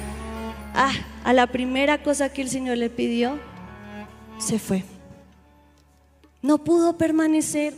Ah, 0.74 0.94
a 1.24 1.34
la 1.34 1.48
primera 1.48 2.02
cosa 2.04 2.32
que 2.32 2.42
el 2.42 2.50
Señor 2.50 2.78
le 2.78 2.90
pidió, 2.90 3.40
se 4.38 4.60
fue. 4.60 4.84
No 6.42 6.58
pudo 6.58 6.98
permanecer. 6.98 7.74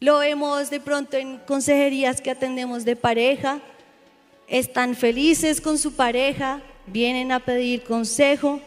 Lo 0.00 0.18
vemos 0.18 0.70
de 0.70 0.80
pronto 0.80 1.16
en 1.16 1.38
consejerías 1.38 2.20
que 2.20 2.30
atendemos 2.30 2.84
de 2.84 2.96
pareja. 2.96 3.60
Están 4.48 4.94
felices 4.94 5.60
con 5.60 5.78
su 5.78 5.94
pareja, 5.94 6.60
vienen 6.86 7.32
a 7.32 7.40
pedir 7.40 7.84
consejo, 7.84 8.60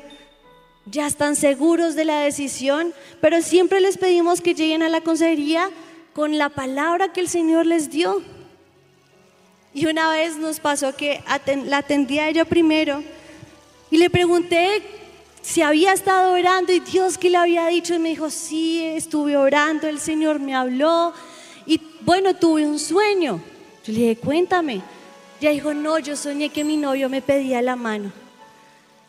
ya 0.89 1.05
están 1.05 1.35
seguros 1.35 1.95
de 1.95 2.05
la 2.05 2.21
decisión, 2.21 2.93
pero 3.21 3.41
siempre 3.41 3.81
les 3.81 3.97
pedimos 3.97 4.41
que 4.41 4.55
lleguen 4.55 4.81
a 4.81 4.89
la 4.89 5.01
consejería 5.01 5.69
con 6.13 6.37
la 6.37 6.49
palabra 6.49 7.11
que 7.13 7.19
el 7.19 7.27
Señor 7.27 7.65
les 7.65 7.91
dio. 7.91 8.23
Y 9.77 9.85
una 9.85 10.09
vez 10.09 10.37
nos 10.37 10.59
pasó 10.59 10.95
que 10.95 11.21
la 11.67 11.77
atendí 11.77 12.17
a 12.17 12.27
ella 12.27 12.45
primero 12.45 13.03
y 13.91 13.97
le 13.97 14.09
pregunté 14.09 14.81
si 15.43 15.61
había 15.61 15.93
estado 15.93 16.33
orando 16.33 16.73
y 16.73 16.79
Dios 16.79 17.15
que 17.15 17.29
le 17.29 17.37
había 17.37 17.67
dicho 17.67 17.93
y 17.93 17.99
me 17.99 18.09
dijo, 18.09 18.31
sí, 18.31 18.83
estuve 18.83 19.37
orando, 19.37 19.87
el 19.87 19.99
Señor 19.99 20.39
me 20.39 20.55
habló 20.55 21.13
y 21.67 21.79
bueno, 22.01 22.35
tuve 22.35 22.65
un 22.65 22.79
sueño. 22.79 23.39
Yo 23.85 23.93
le 23.93 23.99
dije, 23.99 24.15
cuéntame. 24.15 24.81
Ella 25.39 25.51
dijo, 25.51 25.75
no, 25.75 25.99
yo 25.99 26.15
soñé 26.15 26.49
que 26.49 26.63
mi 26.63 26.75
novio 26.75 27.07
me 27.07 27.21
pedía 27.21 27.61
la 27.61 27.75
mano. 27.75 28.11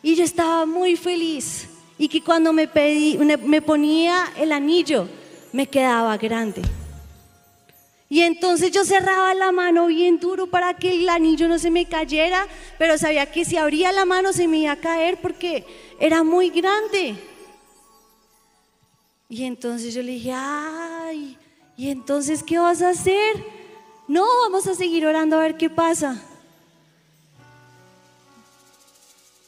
Y 0.03 0.17
yo 0.17 0.23
estaba 0.23 0.67
muy 0.67 0.97
feliz 0.97 1.67
y 1.97 2.09
que 2.09 2.23
cuando 2.23 2.53
me, 2.53 2.69
pedí, 2.69 3.17
me 3.17 3.63
ponía 3.63 4.35
el 4.37 4.53
anillo, 4.53 5.09
me 5.51 5.67
quedaba 5.67 6.19
grande. 6.19 6.61
Y 8.11 8.23
entonces 8.23 8.71
yo 8.71 8.85
cerraba 8.85 9.35
la 9.35 9.53
mano 9.53 9.87
bien 9.87 10.19
duro 10.19 10.47
para 10.47 10.75
que 10.75 10.93
el 10.93 11.09
anillo 11.09 11.47
no 11.47 11.59
se 11.59 11.71
me 11.71 11.85
cayera, 11.87 12.47
pero 12.79 12.97
sabía 12.97 13.31
que 13.31 13.45
si 13.45 13.57
abría 13.59 13.93
la 13.93 14.07
mano 14.07 14.33
se 14.33 14.49
me 14.49 14.59
iba 14.59 14.73
a 14.73 14.77
caer 14.77 15.19
porque 15.21 15.67
era 16.01 16.23
muy 16.23 16.49
grande. 16.49 17.17
Y 19.29 19.45
entonces 19.45 19.93
yo 19.93 20.03
le 20.03 20.13
dije, 20.13 20.33
ay, 20.35 21.37
¿y 21.77 21.91
entonces 21.91 22.43
qué 22.43 22.59
vas 22.59 22.81
a 22.81 22.91
hacer? 22.91 23.45
No, 24.07 24.25
vamos 24.45 24.67
a 24.67 24.75
seguir 24.75 25.07
orando 25.07 25.37
a 25.37 25.43
ver 25.43 25.59
qué 25.59 25.69
pasa. 25.69 26.19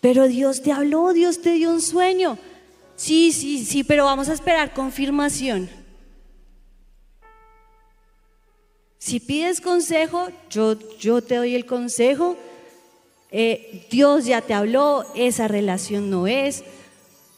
Pero 0.02 0.28
Dios 0.28 0.62
te 0.62 0.70
habló, 0.70 1.14
Dios 1.14 1.40
te 1.40 1.52
dio 1.52 1.70
un 1.70 1.80
sueño. 1.80 2.36
Sí, 2.96 3.32
sí, 3.32 3.64
sí, 3.64 3.84
pero 3.84 4.04
vamos 4.04 4.28
a 4.28 4.34
esperar 4.34 4.74
confirmación. 4.74 5.79
Si 9.00 9.18
pides 9.18 9.62
consejo, 9.62 10.28
yo, 10.50 10.78
yo 10.98 11.22
te 11.22 11.36
doy 11.36 11.54
el 11.54 11.64
consejo. 11.64 12.36
Eh, 13.30 13.86
Dios 13.90 14.26
ya 14.26 14.42
te 14.42 14.52
habló, 14.52 15.06
esa 15.14 15.48
relación 15.48 16.10
no 16.10 16.26
es. 16.26 16.62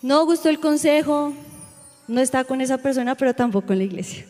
No 0.03 0.27
gustó 0.27 0.49
el 0.49 0.59
consejo, 0.59 1.33
no 2.09 2.21
está 2.21 2.43
con 2.43 2.61
esa 2.61 2.79
persona, 2.79 3.15
pero 3.15 3.33
tampoco 3.33 3.73
en 3.73 3.79
la 3.79 3.85
iglesia. 3.85 4.27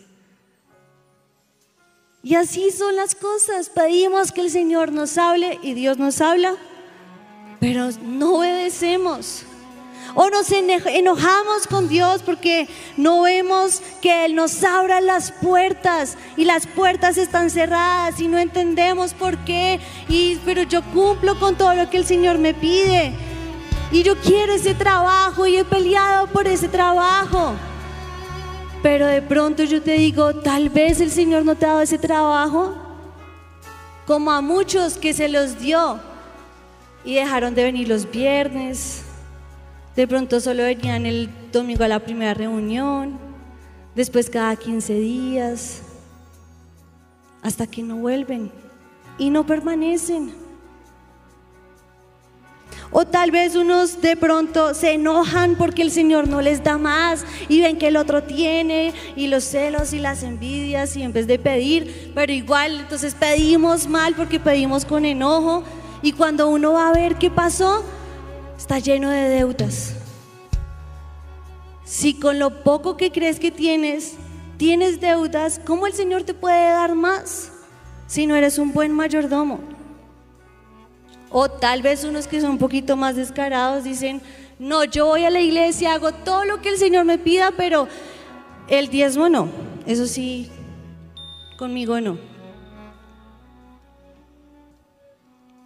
Y 2.23 2.35
así 2.35 2.71
son 2.71 2.97
las 2.97 3.15
cosas. 3.15 3.71
Pedimos 3.71 4.31
que 4.31 4.43
el 4.43 4.51
Señor 4.51 4.93
nos 4.93 5.17
hable 5.17 5.59
y 5.63 5.73
Dios 5.73 5.97
nos 5.97 6.21
habla, 6.21 6.55
pero 7.61 7.89
no 8.03 8.41
obedecemos. 8.41 9.47
O 10.15 10.29
nos 10.29 10.51
enojamos 10.53 11.67
con 11.69 11.89
Dios 11.89 12.23
porque 12.23 12.69
no 12.97 13.23
vemos 13.23 13.81
que 14.01 14.27
Él 14.27 14.35
nos 14.35 14.63
abra 14.63 15.01
las 15.01 15.33
puertas 15.33 16.19
y 16.37 16.45
las 16.45 16.67
puertas 16.67 17.17
están 17.17 17.49
cerradas 17.49 18.21
y 18.21 18.29
no 18.29 18.39
entendemos 18.39 19.15
por 19.15 19.39
qué. 19.45 19.81
Y, 20.09 20.37
pero 20.45 20.63
yo 20.63 20.83
cumplo 20.93 21.39
con 21.39 21.57
todo 21.57 21.75
lo 21.75 21.89
que 21.89 21.97
el 21.97 22.07
Señor 22.07 22.39
me 22.39 22.53
pide. 22.53 23.15
Y 23.91 24.03
yo 24.03 24.17
quiero 24.17 24.53
ese 24.55 24.75
trabajo 24.75 25.47
y 25.47 25.57
he 25.57 25.65
peleado 25.65 26.27
por 26.27 26.47
ese 26.47 26.69
trabajo. 26.69 27.55
Pero 28.83 29.07
de 29.07 29.23
pronto 29.23 29.63
yo 29.65 29.81
te 29.81 29.93
digo, 29.93 30.35
tal 30.35 30.69
vez 30.69 31.01
el 31.01 31.11
Señor 31.11 31.45
no 31.45 31.55
te 31.55 31.67
ha 31.67 31.69
dado 31.69 31.83
ese 31.83 31.99
trabajo, 31.99 32.75
como 34.07 34.33
a 34.33 34.41
muchos 34.41 34.99
que 34.99 35.15
se 35.15 35.29
los 35.29 35.61
dio 35.61 36.01
y 37.05 37.15
dejaron 37.15 37.55
de 37.55 37.65
venir 37.65 37.89
los 37.89 38.11
viernes, 38.11 39.05
de 39.97 40.07
pronto 40.07 40.41
solo 40.41 40.63
venían 40.63 41.07
el 41.07 41.29
domingo 41.53 41.85
a 41.85 41.89
la 41.89 42.01
primera 42.01 42.35
reunión, 42.35 43.19
después 43.95 44.31
cada 44.31 44.57
15 44.57 44.95
días, 44.95 45.83
hasta 47.43 47.67
que 47.67 47.83
no 47.83 47.97
vuelven 47.97 48.51
y 49.19 49.31
no 49.31 49.45
permanecen. 49.45 50.33
O 52.95 53.07
tal 53.07 53.31
vez 53.31 53.57
unos 53.57 54.03
de 54.03 54.17
pronto 54.17 54.75
se 54.75 54.93
enojan 54.93 55.57
porque 55.57 55.81
el 55.81 55.91
Señor 55.91 56.29
no 56.29 56.43
les 56.43 56.63
da 56.63 56.77
más 56.77 57.25
y 57.49 57.63
ven 57.63 57.79
que 57.79 57.89
el 57.89 57.97
otro 57.97 58.23
tiene 58.23 58.93
y 59.17 59.29
los 59.29 59.45
celos 59.45 59.95
y 59.95 59.99
las 59.99 60.23
envidias 60.23 60.95
y 60.97 61.03
en 61.03 61.13
vez 61.13 61.27
de 61.27 61.39
pedir, 61.39 62.13
pero 62.15 62.33
igual 62.33 62.81
entonces 62.81 63.15
pedimos 63.15 63.87
mal 63.87 64.15
porque 64.15 64.39
pedimos 64.39 64.85
con 64.85 65.07
enojo 65.07 65.65
y 66.03 66.13
cuando 66.13 66.49
uno 66.49 66.75
va 66.75 66.89
a 66.89 66.93
ver 66.93 67.17
qué 67.17 67.31
pasó, 67.31 67.83
está 68.63 68.79
lleno 68.79 69.11
de 69.11 69.29
deudas. 69.29 69.93
Si 71.85 72.15
con 72.15 72.39
lo 72.39 72.63
poco 72.63 72.97
que 72.97 73.11
crees 73.11 73.41
que 73.41 73.51
tienes, 73.51 74.15
tienes 74.57 75.01
deudas, 75.01 75.61
¿cómo 75.67 75.89
el 75.89 75.95
Señor 75.95 76.23
te 76.23 76.33
puede 76.33 76.71
dar 76.71 76.95
más 76.95 77.51
si 78.07 78.25
no 78.25 78.37
eres 78.37 78.59
un 78.59 78.73
buen 78.73 78.93
mayordomo? 78.93 79.59
O 81.29 81.51
tal 81.51 81.83
vez 81.83 82.05
unos 82.05 82.29
que 82.29 82.41
son 82.41 82.51
un 82.51 82.59
poquito 82.59 82.97
más 82.97 83.17
descarados 83.17 83.83
dicen, 83.83 84.23
no, 84.61 84.85
yo 84.85 85.07
voy 85.07 85.25
a 85.25 85.31
la 85.31 85.41
iglesia, 85.41 85.95
hago 85.95 86.13
todo 86.13 86.45
lo 86.45 86.63
que 86.63 86.69
el 86.69 86.79
Señor 86.79 87.05
me 87.05 87.19
pida, 87.19 87.51
pero 87.57 87.89
el 88.69 88.87
diezmo 88.91 89.29
no. 89.29 89.49
Eso 89.87 90.07
sí, 90.07 90.49
conmigo 91.59 92.01
no. 92.01 92.17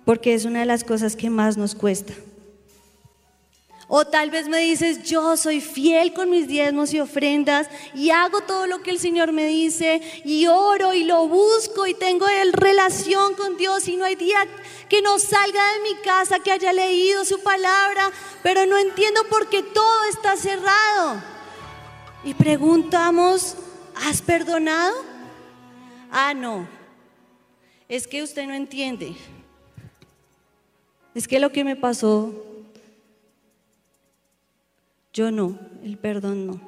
Porque 0.07 0.33
es 0.33 0.47
una 0.47 0.61
de 0.61 0.67
las 0.67 0.83
cosas 0.83 1.15
que 1.15 1.29
más 1.29 1.59
nos 1.59 1.75
cuesta. 1.75 2.15
O 3.89 4.05
tal 4.05 4.31
vez 4.31 4.49
me 4.49 4.59
dices, 4.59 5.05
yo 5.05 5.37
soy 5.37 5.61
fiel 5.61 6.13
con 6.13 6.29
mis 6.29 6.49
diezmos 6.49 6.93
y 6.93 6.99
ofrendas 6.99 7.69
y 7.95 8.11
hago 8.11 8.41
todo 8.41 8.67
lo 8.67 8.83
que 8.83 8.91
el 8.91 8.99
Señor 8.99 9.31
me 9.31 9.47
dice 9.47 10.01
y 10.25 10.49
oro 10.49 10.93
y 10.93 11.05
lo 11.05 11.29
busco 11.29 11.87
y 11.87 11.95
tengo 11.95 12.27
el 12.27 12.53
relación 12.53 13.35
con 13.35 13.57
Dios 13.57 13.87
y 13.87 13.97
no 13.97 14.05
hay 14.05 14.17
día 14.17 14.39
que 14.89 15.03
no 15.03 15.21
salga 15.21 15.73
de 15.75 15.81
mi 15.83 15.95
casa 16.03 16.41
que 16.41 16.51
haya 16.51 16.73
leído 16.73 17.25
su 17.25 17.41
palabra, 17.45 18.11
pero 18.43 18.67
no 18.67 18.77
entiendo 18.77 19.23
por 19.31 19.49
qué 19.49 19.63
todo 19.63 20.05
está 20.11 20.37
cerrado. 20.37 21.23
Y 22.25 22.35
preguntamos, 22.35 23.55
¿has 23.95 24.21
perdonado? 24.21 24.97
Ah, 26.11 26.35
no, 26.35 26.67
es 27.89 28.09
que 28.09 28.25
usted 28.25 28.47
no 28.47 28.55
entiende. 28.55 29.15
Es 31.15 31.29
que 31.29 31.39
lo 31.39 31.53
que 31.53 31.63
me 31.63 31.77
pasó 31.77 32.56
yo 35.17 35.31
no, 35.31 35.59
el 35.83 35.97
perdón 35.97 36.47
no. 36.47 36.61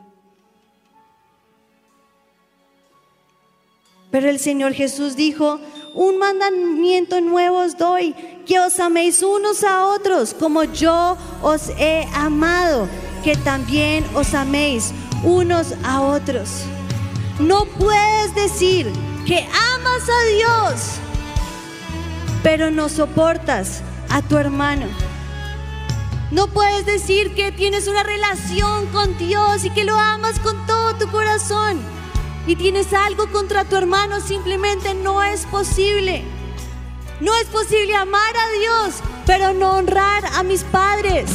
Pero 4.11 4.31
el 4.31 4.39
Señor 4.39 4.73
Jesús 4.73 5.17
dijo, 5.17 5.61
un 5.95 6.17
mandamiento 6.17 7.21
nuevo 7.21 7.59
os 7.59 7.77
doy, 7.77 8.15
que 8.47 8.59
os 8.59 8.81
améis 8.81 9.23
unos 9.23 9.63
a 9.65 9.85
otros 9.89 10.33
como 10.33 10.65
yo 10.65 11.19
os 11.43 11.69
he 11.79 12.07
amado, 12.15 12.89
que 13.23 13.37
también 13.37 14.03
os 14.15 14.33
améis 14.33 14.95
unos 15.25 15.75
a 15.85 16.01
otros. 16.01 16.63
No 17.41 17.67
puedes 17.67 18.35
decir 18.35 18.91
que 19.27 19.47
amas 19.75 20.09
a 20.09 20.27
Dios, 20.37 20.95
pero 22.43 22.71
no 22.71 22.89
soportas 22.89 23.83
a 24.09 24.23
tu 24.23 24.39
hermano. 24.39 24.87
No 26.31 26.47
puedes 26.49 26.85
decir 26.85 27.35
que 27.35 27.53
tienes 27.53 27.89
una 27.89 28.03
relación 28.03 28.87
con 28.89 29.17
Dios 29.17 29.65
y 29.65 29.71
que 29.71 29.85
lo 29.85 29.97
amas 29.99 30.39
con 30.41 30.67
todo 30.67 30.95
tu 30.97 31.09
corazón 31.09 31.81
y 32.49 32.57
tienes 32.57 32.95
algo 32.95 33.31
contra 33.31 33.65
tu 33.65 33.77
hermano, 33.77 34.21
simplemente 34.21 34.95
no 34.95 35.23
es 35.23 35.45
posible. 35.47 36.25
No 37.21 37.35
es 37.35 37.45
posible 37.47 37.95
amar 37.95 38.35
a 38.37 38.59
Dios, 38.59 38.95
pero 39.27 39.53
no 39.53 39.73
honrar 39.73 40.25
a 40.35 40.43
mis 40.43 40.65
padres. 40.65 41.31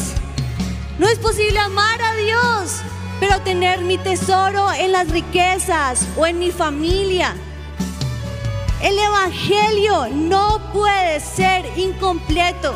No 0.97 1.07
es 1.07 1.19
posible 1.19 1.59
amar 1.59 2.01
a 2.01 2.15
Dios, 2.15 2.81
pero 3.19 3.41
tener 3.41 3.81
mi 3.81 3.99
tesoro 3.99 4.71
en 4.73 4.91
las 4.91 5.09
riquezas 5.09 6.07
o 6.17 6.25
en 6.25 6.39
mi 6.39 6.51
familia. 6.51 7.35
El 8.81 8.97
Evangelio 8.97 10.07
no 10.11 10.71
puede 10.73 11.19
ser 11.19 11.65
incompleto. 11.77 12.73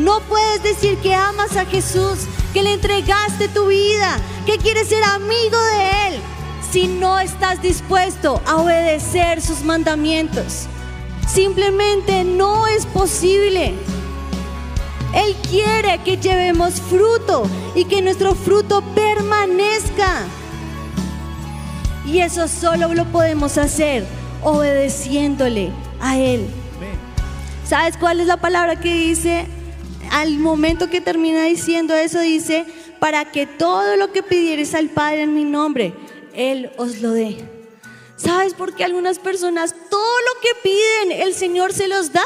No 0.00 0.20
puedes 0.20 0.62
decir 0.62 0.96
que 0.98 1.14
amas 1.14 1.58
a 1.58 1.66
Jesús, 1.66 2.20
que 2.54 2.62
le 2.62 2.72
entregaste 2.72 3.48
tu 3.48 3.66
vida, 3.66 4.16
que 4.46 4.56
quieres 4.56 4.88
ser 4.88 5.04
amigo 5.04 5.58
de 5.74 6.08
Él, 6.08 6.20
si 6.72 6.88
no 6.88 7.20
estás 7.20 7.60
dispuesto 7.60 8.40
a 8.46 8.56
obedecer 8.56 9.42
sus 9.42 9.62
mandamientos. 9.62 10.66
Simplemente 11.28 12.24
no 12.24 12.66
es 12.66 12.86
posible. 12.86 13.74
Él 15.12 15.36
quiere 15.50 15.98
que 16.02 16.16
llevemos 16.16 16.80
fruto 16.80 17.42
y 17.74 17.84
que 17.84 18.00
nuestro 18.00 18.34
fruto 18.34 18.82
permanezca. 18.94 20.22
Y 22.06 22.20
eso 22.20 22.48
solo 22.48 22.94
lo 22.94 23.04
podemos 23.04 23.58
hacer 23.58 24.06
obedeciéndole 24.42 25.72
a 26.00 26.16
Él. 26.16 26.48
¿Sabes 27.66 27.98
cuál 27.98 28.20
es 28.20 28.26
la 28.26 28.38
palabra 28.38 28.80
que 28.80 28.94
dice 28.94 29.46
al 30.10 30.38
momento 30.38 30.90
que 30.90 31.00
termina 31.00 31.44
diciendo 31.44 31.94
eso, 31.94 32.20
dice, 32.20 32.66
para 32.98 33.30
que 33.30 33.46
todo 33.46 33.96
lo 33.96 34.12
que 34.12 34.22
pidieres 34.22 34.74
al 34.74 34.90
Padre 34.90 35.22
en 35.22 35.34
mi 35.34 35.44
nombre, 35.44 35.94
Él 36.34 36.70
os 36.76 37.00
lo 37.00 37.12
dé. 37.12 37.48
¿Sabes 38.16 38.52
por 38.52 38.74
qué 38.74 38.84
algunas 38.84 39.18
personas 39.18 39.74
todo 39.88 40.16
lo 40.20 40.40
que 40.42 40.48
piden 40.62 41.22
el 41.22 41.32
Señor 41.32 41.72
se 41.72 41.88
los 41.88 42.12
da? 42.12 42.24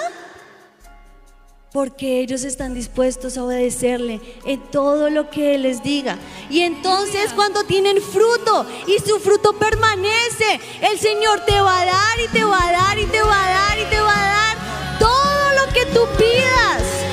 Porque 1.73 2.21
ellos 2.21 2.43
están 2.45 2.75
dispuestos 2.75 3.37
a 3.37 3.45
obedecerle 3.45 4.21
en 4.45 4.61
todo 4.71 5.11
lo 5.11 5.29
que 5.29 5.55
Él 5.55 5.63
les 5.63 5.83
diga. 5.83 6.19
Y 6.51 6.61
entonces 6.61 7.33
cuando 7.35 7.65
tienen 7.65 8.01
fruto 8.01 8.67
y 8.87 8.99
su 8.99 9.21
fruto 9.21 9.53
permanece, 9.53 10.61
el 10.81 10.99
Señor 10.99 11.45
te 11.45 11.61
va 11.61 11.83
a 11.83 11.85
dar 11.85 12.21
y 12.25 12.29
te 12.29 12.45
va 12.45 12.69
a 12.69 12.73
dar 12.73 12.99
y 12.99 13.07
te 13.07 13.23
va 13.23 13.45
a 13.45 13.51
dar 13.51 13.79
y 13.79 13.85
te 13.85 14.01
va 14.01 14.15
a 14.15 14.29
dar 14.29 14.99
todo 14.99 15.67
lo 15.67 15.73
que 15.73 15.87
tú 15.87 16.01
pidas 16.17 17.04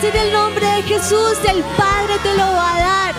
pidas 0.00 0.14
en 0.14 0.20
el 0.20 0.32
nombre 0.32 0.66
de 0.66 0.82
Jesús, 0.82 1.38
el 1.48 1.62
Padre 1.76 2.14
te 2.22 2.34
lo 2.34 2.44
va 2.44 2.76
a 2.76 2.80
dar. 2.80 3.14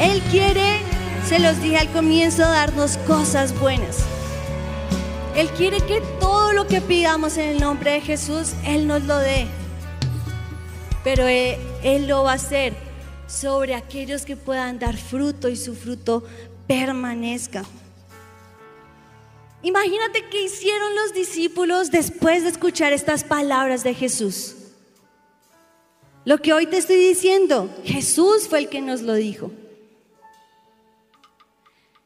Él 0.00 0.20
quiere, 0.30 0.80
se 1.26 1.38
los 1.38 1.60
dije 1.60 1.78
al 1.78 1.90
comienzo, 1.92 2.42
darnos 2.42 2.96
cosas 2.98 3.58
buenas. 3.58 3.98
Él 5.36 5.48
quiere 5.50 5.80
que 5.80 6.00
todo 6.18 6.52
lo 6.52 6.66
que 6.66 6.80
pidamos 6.80 7.36
en 7.36 7.50
el 7.50 7.60
nombre 7.60 7.92
de 7.92 8.00
Jesús, 8.00 8.54
Él 8.64 8.86
nos 8.86 9.04
lo 9.04 9.18
dé. 9.18 9.46
Pero 11.04 11.26
Él, 11.26 11.56
Él 11.82 12.08
lo 12.08 12.24
va 12.24 12.32
a 12.32 12.34
hacer 12.34 12.74
sobre 13.26 13.74
aquellos 13.74 14.24
que 14.24 14.36
puedan 14.36 14.78
dar 14.78 14.96
fruto 14.96 15.48
y 15.48 15.56
su 15.56 15.74
fruto 15.74 16.24
permanezca. 16.66 17.64
Imagínate 19.62 20.26
qué 20.30 20.42
hicieron 20.42 20.94
los 20.94 21.12
discípulos 21.12 21.90
después 21.90 22.42
de 22.42 22.48
escuchar 22.48 22.92
estas 22.92 23.24
palabras 23.24 23.84
de 23.84 23.94
Jesús. 23.94 24.56
Lo 26.24 26.38
que 26.38 26.52
hoy 26.52 26.66
te 26.66 26.78
estoy 26.78 26.96
diciendo, 26.96 27.70
Jesús 27.84 28.48
fue 28.48 28.60
el 28.60 28.68
que 28.68 28.80
nos 28.80 29.02
lo 29.02 29.14
dijo. 29.14 29.50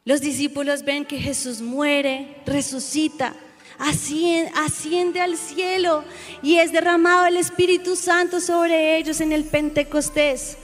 Los 0.03 0.21
discípulos 0.21 0.83
ven 0.83 1.05
que 1.05 1.19
Jesús 1.19 1.61
muere, 1.61 2.37
resucita, 2.45 3.35
asciende, 3.79 4.51
asciende, 4.55 5.21
al 5.21 5.37
cielo 5.37 6.03
y 6.43 6.57
es 6.57 6.71
derramado 6.71 7.25
el 7.25 7.37
Espíritu 7.37 7.95
Santo 7.95 8.39
sobre 8.39 8.97
ellos 8.97 9.19
en 9.21 9.31
el 9.31 9.45
Pentecostés. 9.45 10.57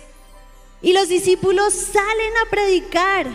Y 0.81 0.93
los 0.93 1.09
discípulos 1.09 1.73
salen 1.73 2.37
a 2.45 2.49
predicar 2.49 3.27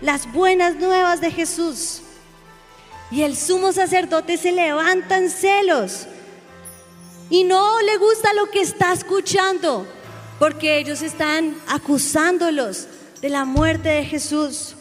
las 0.00 0.32
buenas 0.32 0.76
nuevas 0.76 1.20
de 1.20 1.30
Jesús. 1.30 2.02
Y 3.10 3.22
el 3.22 3.36
sumo 3.36 3.72
sacerdote 3.72 4.36
se 4.36 4.52
levanta 4.52 5.16
en 5.16 5.30
celos 5.30 6.06
y 7.28 7.44
no 7.44 7.80
le 7.82 7.96
gusta 7.96 8.32
lo 8.34 8.50
que 8.50 8.60
está 8.60 8.92
escuchando, 8.92 9.86
porque 10.38 10.78
ellos 10.78 11.02
están 11.02 11.56
acusándolos 11.68 12.86
de 13.20 13.28
la 13.28 13.44
muerte 13.44 13.88
de 13.88 14.04
Jesús 14.04 14.74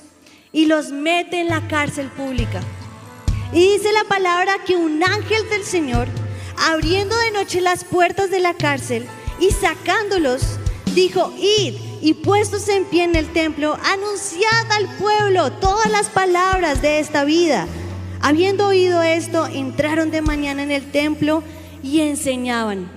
y 0.52 0.66
los 0.66 0.92
mete 0.92 1.42
en 1.42 1.48
la 1.48 1.68
cárcel 1.68 2.08
pública. 2.10 2.62
Y 3.52 3.74
dice 3.74 3.92
la 3.94 4.04
palabra 4.04 4.64
que 4.66 4.76
un 4.76 5.04
ángel 5.04 5.48
del 5.50 5.64
Señor, 5.64 6.08
abriendo 6.58 7.18
de 7.18 7.32
noche 7.32 7.62
las 7.62 7.84
puertas 7.84 8.30
de 8.30 8.40
la 8.40 8.54
cárcel 8.54 9.08
y 9.40 9.52
sacándolos, 9.52 10.42
dijo, 10.94 11.34
id 11.38 11.76
y 12.02 12.14
puestos 12.14 12.68
en 12.70 12.86
pie 12.86 13.04
en 13.04 13.16
el 13.16 13.32
templo, 13.32 13.78
anunciad 13.84 14.72
al 14.72 14.88
pueblo 14.98 15.52
todas 15.54 15.92
las 15.92 16.08
palabras 16.08 16.82
de 16.82 17.00
esta 17.00 17.24
vida. 17.26 17.68
Habiendo 18.22 18.68
oído 18.68 19.02
esto, 19.02 19.48
entraron 19.48 20.12
de 20.12 20.22
mañana 20.22 20.64
en 20.64 20.72
el 20.72 20.92
templo 20.92 21.44
y 21.82 22.02
enseñaban. 22.02 22.90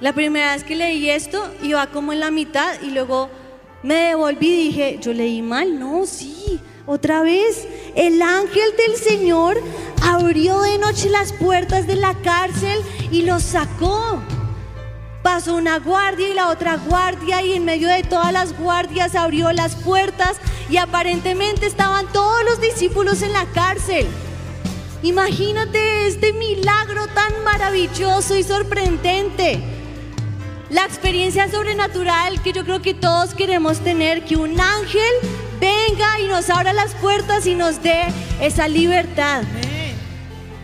La 0.00 0.12
primera 0.12 0.54
vez 0.54 0.64
que 0.64 0.76
leí 0.76 1.08
esto, 1.08 1.42
iba 1.62 1.86
como 1.86 2.12
en 2.12 2.20
la 2.20 2.30
mitad 2.30 2.80
y 2.82 2.90
luego 2.90 3.30
me 3.82 3.94
devolví 3.94 4.48
y 4.48 4.64
dije, 4.68 4.98
yo 5.00 5.12
leí 5.12 5.42
mal, 5.42 5.78
no, 5.78 6.06
sí, 6.06 6.60
otra 6.86 7.22
vez. 7.22 7.66
El 7.94 8.20
ángel 8.20 8.70
del 8.76 8.96
Señor 8.96 9.56
abrió 10.02 10.60
de 10.62 10.78
noche 10.78 11.08
las 11.08 11.32
puertas 11.32 11.86
de 11.86 11.96
la 11.96 12.14
cárcel 12.14 12.78
y 13.10 13.22
los 13.22 13.42
sacó. 13.42 14.20
Pasó 15.22 15.54
una 15.54 15.78
guardia 15.78 16.28
y 16.28 16.34
la 16.34 16.48
otra 16.48 16.76
guardia 16.76 17.42
y 17.42 17.52
en 17.52 17.64
medio 17.64 17.88
de 17.88 18.02
todas 18.02 18.32
las 18.32 18.58
guardias 18.58 19.14
abrió 19.14 19.52
las 19.52 19.76
puertas 19.76 20.36
y 20.68 20.78
aparentemente 20.78 21.66
estaban 21.66 22.06
todos 22.12 22.44
los 22.44 22.60
discípulos 22.60 23.22
en 23.22 23.32
la 23.32 23.46
cárcel. 23.46 24.06
Imagínate 25.02 26.08
este 26.08 26.32
milagro 26.32 27.06
tan 27.08 27.44
maravilloso 27.44 28.36
y 28.36 28.42
sorprendente. 28.42 29.62
La 30.70 30.84
experiencia 30.84 31.50
sobrenatural 31.50 32.42
que 32.42 32.52
yo 32.52 32.64
creo 32.64 32.82
que 32.82 32.94
todos 32.94 33.34
queremos 33.34 33.78
tener, 33.80 34.24
que 34.24 34.36
un 34.36 34.60
ángel 34.60 35.12
venga 35.60 36.18
y 36.18 36.26
nos 36.26 36.50
abra 36.50 36.72
las 36.72 36.94
puertas 36.94 37.46
y 37.46 37.54
nos 37.54 37.80
dé 37.82 38.06
esa 38.40 38.66
libertad. 38.66 39.44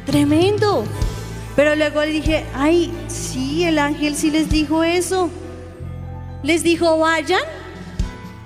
Tremendo. 0.05 0.85
Pero 1.59 1.75
luego 1.75 2.05
le 2.05 2.13
dije, 2.13 2.45
ay, 2.55 2.89
sí, 3.09 3.65
el 3.65 3.81
ángel 3.81 4.15
sí 4.15 4.31
les 4.31 4.49
dijo 4.49 4.85
eso. 4.85 5.29
Les 6.45 6.63
dijo, 6.63 6.99
vayan 6.99 7.43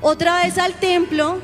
otra 0.01 0.43
vez 0.43 0.57
al 0.57 0.73
templo 0.73 1.39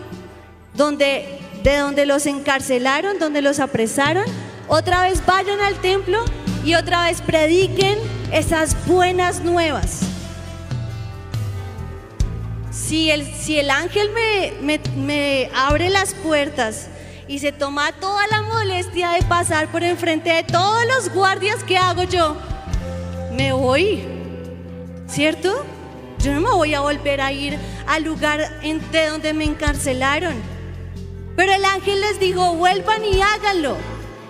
donde, 0.73 1.39
de 1.63 1.77
donde 1.77 2.07
los 2.07 2.25
encarcelaron, 2.25 3.19
donde 3.19 3.43
los 3.43 3.61
apresaron. 3.61 4.25
Otra 4.67 5.03
vez 5.03 5.21
vayan 5.27 5.61
al 5.61 5.75
templo 5.75 6.25
y 6.65 6.75
otra 6.75 7.05
vez 7.05 7.21
prediquen 7.21 7.99
esas 8.33 8.75
buenas 8.87 9.45
nuevas. 9.45 10.01
Si 12.71 13.11
el, 13.11 13.27
si 13.27 13.59
el 13.59 13.69
ángel 13.69 14.09
me, 14.63 14.81
me 14.97 15.51
abre 15.55 15.91
las 15.91 16.15
puertas 16.15 16.89
y 17.29 17.39
se 17.39 17.53
toma 17.53 17.93
toda 17.93 18.27
la 18.27 18.43
molestia 18.43 19.11
de 19.11 19.23
pasar 19.23 19.69
por 19.69 19.85
enfrente 19.85 20.31
de 20.31 20.43
todos 20.43 20.83
los 20.87 21.15
guardias 21.15 21.63
que 21.63 21.77
hago 21.77 22.03
yo, 22.05 22.37
me 23.37 23.53
voy, 23.53 24.03
¿cierto? 25.07 25.65
Yo 26.19 26.33
no 26.33 26.41
me 26.41 26.51
voy 26.51 26.75
a 26.75 26.81
volver 26.81 27.21
a 27.21 27.31
ir 27.31 27.59
al 27.87 28.03
lugar 28.03 28.61
de 28.61 29.07
donde 29.07 29.35
me 29.35 29.45
encarcelaron. 29.45 30.35
Pero 31.37 31.53
el 31.53 31.65
ángel 31.65 32.01
les 32.01 32.19
dijo, 32.19 32.55
vuelvan 32.55 33.05
y 33.05 33.21
háganlo. 33.21 33.77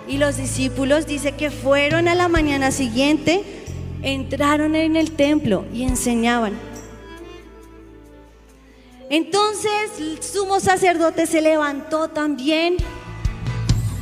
Y 0.07 0.17
los 0.17 0.37
discípulos 0.37 1.07
dice 1.07 1.31
que 1.31 1.49
fueron 1.49 2.07
a 2.07 2.13
la 2.13 2.27
mañana 2.27 2.71
siguiente, 2.71 3.43
entraron 4.03 4.75
en 4.75 4.95
el 4.95 5.11
templo 5.11 5.65
y 5.73 5.83
enseñaban. 5.83 6.68
Entonces 9.09 9.91
el 9.97 10.21
sumo 10.21 10.59
sacerdote 10.59 11.25
se 11.25 11.41
levantó 11.41 12.09
también 12.09 12.77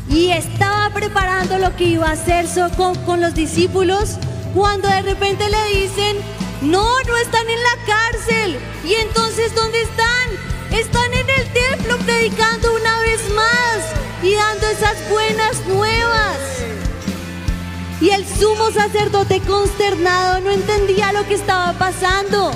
y 0.10 0.32
estaba 0.32 0.89
preparando 0.93 1.58
lo 1.60 1.74
que 1.78 1.86
iba 1.86 2.10
a 2.10 2.12
hacer 2.12 2.45
con, 2.76 2.93
con 3.05 3.22
los 3.22 3.34
discípulos 3.34 4.18
cuando 4.53 4.89
de 4.89 5.01
repente 5.03 5.49
le 5.49 5.80
dicen, 5.80 6.18
no, 6.62 7.01
no 7.03 7.18
están 7.18 7.47
en 7.47 7.64
la 7.64 7.86
cárcel. 7.86 8.60
¿Y 8.84 8.95
entonces 8.95 9.55
dónde 9.55 9.82
están? 9.82 10.78
Están 10.78 11.14
en 11.14 11.30
el 11.30 11.53
templo 11.53 11.97
predicando 11.99 12.74
una 12.76 12.99
vez 12.99 13.22
más 13.34 14.24
y 14.24 14.34
dando 14.34 14.68
esas 14.68 15.10
buenas 15.10 15.66
nuevas. 15.68 16.38
Y 18.01 18.10
el 18.10 18.28
sumo 18.28 18.72
sacerdote 18.72 19.39
consternado 19.39 20.41
no 20.41 20.51
entendía 20.51 21.14
lo 21.14 21.26
que 21.28 21.36
estaba 21.36 21.72
pasando. 21.74 22.51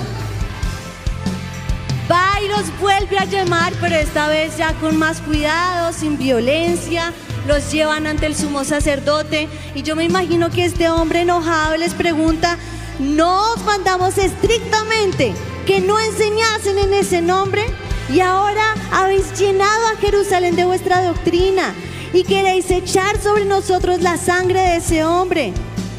Va 2.10 2.40
y 2.44 2.48
los 2.48 2.76
vuelve 2.80 3.18
a 3.18 3.24
llamar, 3.24 3.72
pero 3.80 3.94
esta 3.94 4.28
vez 4.28 4.56
ya 4.56 4.72
con 4.74 4.96
más 4.96 5.20
cuidado, 5.20 5.92
sin 5.92 6.18
violencia. 6.18 7.12
Los 7.46 7.70
llevan 7.70 8.06
ante 8.06 8.26
el 8.26 8.34
sumo 8.34 8.64
sacerdote. 8.64 9.48
Y 9.74 9.82
yo 9.82 9.96
me 9.96 10.04
imagino 10.04 10.50
que 10.50 10.64
este 10.64 10.88
hombre 10.88 11.20
enojado 11.20 11.76
les 11.76 11.94
pregunta, 11.94 12.58
no 12.98 13.52
os 13.52 13.64
mandamos 13.64 14.18
estrictamente 14.18 15.32
que 15.66 15.80
no 15.80 15.98
enseñasen 15.98 16.78
en 16.78 16.92
ese 16.94 17.22
nombre 17.22 17.64
y 18.12 18.20
ahora 18.20 18.74
habéis 18.90 19.38
llenado 19.38 19.86
a 19.86 19.96
Jerusalén 19.96 20.56
de 20.56 20.64
vuestra 20.64 21.04
doctrina 21.04 21.72
y 22.12 22.24
queréis 22.24 22.70
echar 22.70 23.20
sobre 23.20 23.44
nosotros 23.44 24.02
la 24.02 24.16
sangre 24.18 24.60
de 24.60 24.76
ese 24.76 25.04
hombre. 25.04 25.52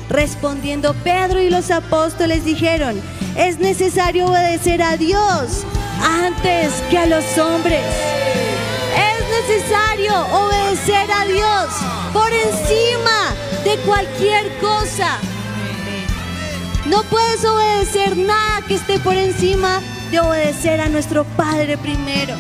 Respondiendo 0.10 0.93
Pedro 1.04 1.41
y 1.41 1.49
los 1.49 1.72
apóstoles 1.72 2.45
dijeron, 2.45 3.01
es 3.36 3.58
necesario 3.60 4.28
obedecer 4.28 4.84
a 4.84 4.97
Dios 4.97 5.66
antes 6.02 6.74
que 6.89 6.98
a 6.98 7.06
los 7.06 7.38
hombres. 7.38 7.84
Es 8.96 9.48
necesario 9.48 10.14
obedecer 10.28 11.12
a 11.12 11.26
Dios 11.26 11.70
por 12.14 12.32
encima 12.32 13.34
de 13.64 13.78
cualquier 13.86 14.58
cosa. 14.60 15.18
No 16.86 17.04
puedes 17.04 17.44
obedecer 17.46 18.18
nada 18.18 18.62
que 18.68 18.76
esté 18.76 19.00
por 19.00 19.16
encima 19.16 19.82
de 20.12 20.20
obedecer 20.20 20.82
a 20.82 20.89
nuestro 20.89 21.24
Padre 21.24 21.78
primero. 21.78 22.36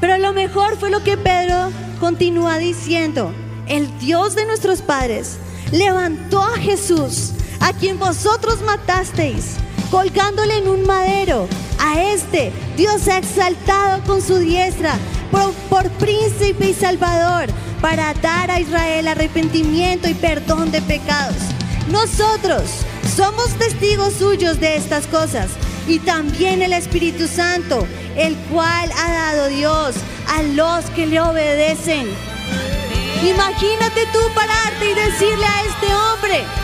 Pero 0.00 0.18
lo 0.18 0.32
mejor 0.32 0.76
fue 0.78 0.90
lo 0.90 1.02
que 1.02 1.16
Pedro 1.16 1.70
continúa 2.00 2.58
diciendo. 2.58 3.32
El 3.66 3.98
Dios 3.98 4.34
de 4.34 4.44
nuestros 4.44 4.82
padres 4.82 5.38
levantó 5.72 6.42
a 6.42 6.58
Jesús, 6.58 7.32
a 7.60 7.72
quien 7.72 7.98
vosotros 7.98 8.60
matasteis, 8.60 9.56
colgándole 9.94 10.56
en 10.56 10.66
un 10.66 10.84
madero. 10.84 11.46
A 11.78 12.02
este 12.02 12.50
Dios 12.76 13.06
ha 13.06 13.18
exaltado 13.18 14.02
con 14.02 14.20
su 14.20 14.38
diestra 14.38 14.98
por, 15.70 15.88
príncipe 16.00 16.70
y 16.70 16.74
salvador 16.74 17.46
para 17.80 18.12
dar 18.14 18.50
a 18.50 18.58
Israel 18.58 19.06
arrepentimiento 19.06 20.08
y 20.08 20.14
perdón 20.14 20.72
de 20.72 20.82
pecados. 20.82 21.36
Nosotros 21.90 22.62
somos 23.16 23.50
testigos 23.56 24.14
suyos 24.14 24.58
de 24.58 24.74
estas 24.74 25.06
cosas 25.06 25.50
y 25.86 26.00
también 26.00 26.62
el 26.62 26.72
Espíritu 26.72 27.28
Santo, 27.28 27.86
el 28.16 28.34
cual 28.50 28.90
ha 28.98 29.12
dado 29.12 29.46
Dios 29.46 29.94
a 30.26 30.42
los 30.42 30.86
que 30.96 31.06
le 31.06 31.20
obedecen. 31.20 32.08
Imagínate 33.22 34.06
tú 34.12 34.18
pararte 34.34 34.90
y 34.90 34.94
decirle 34.94 35.46
a 35.46 35.62
este 35.62 35.94
hombre 35.94 36.63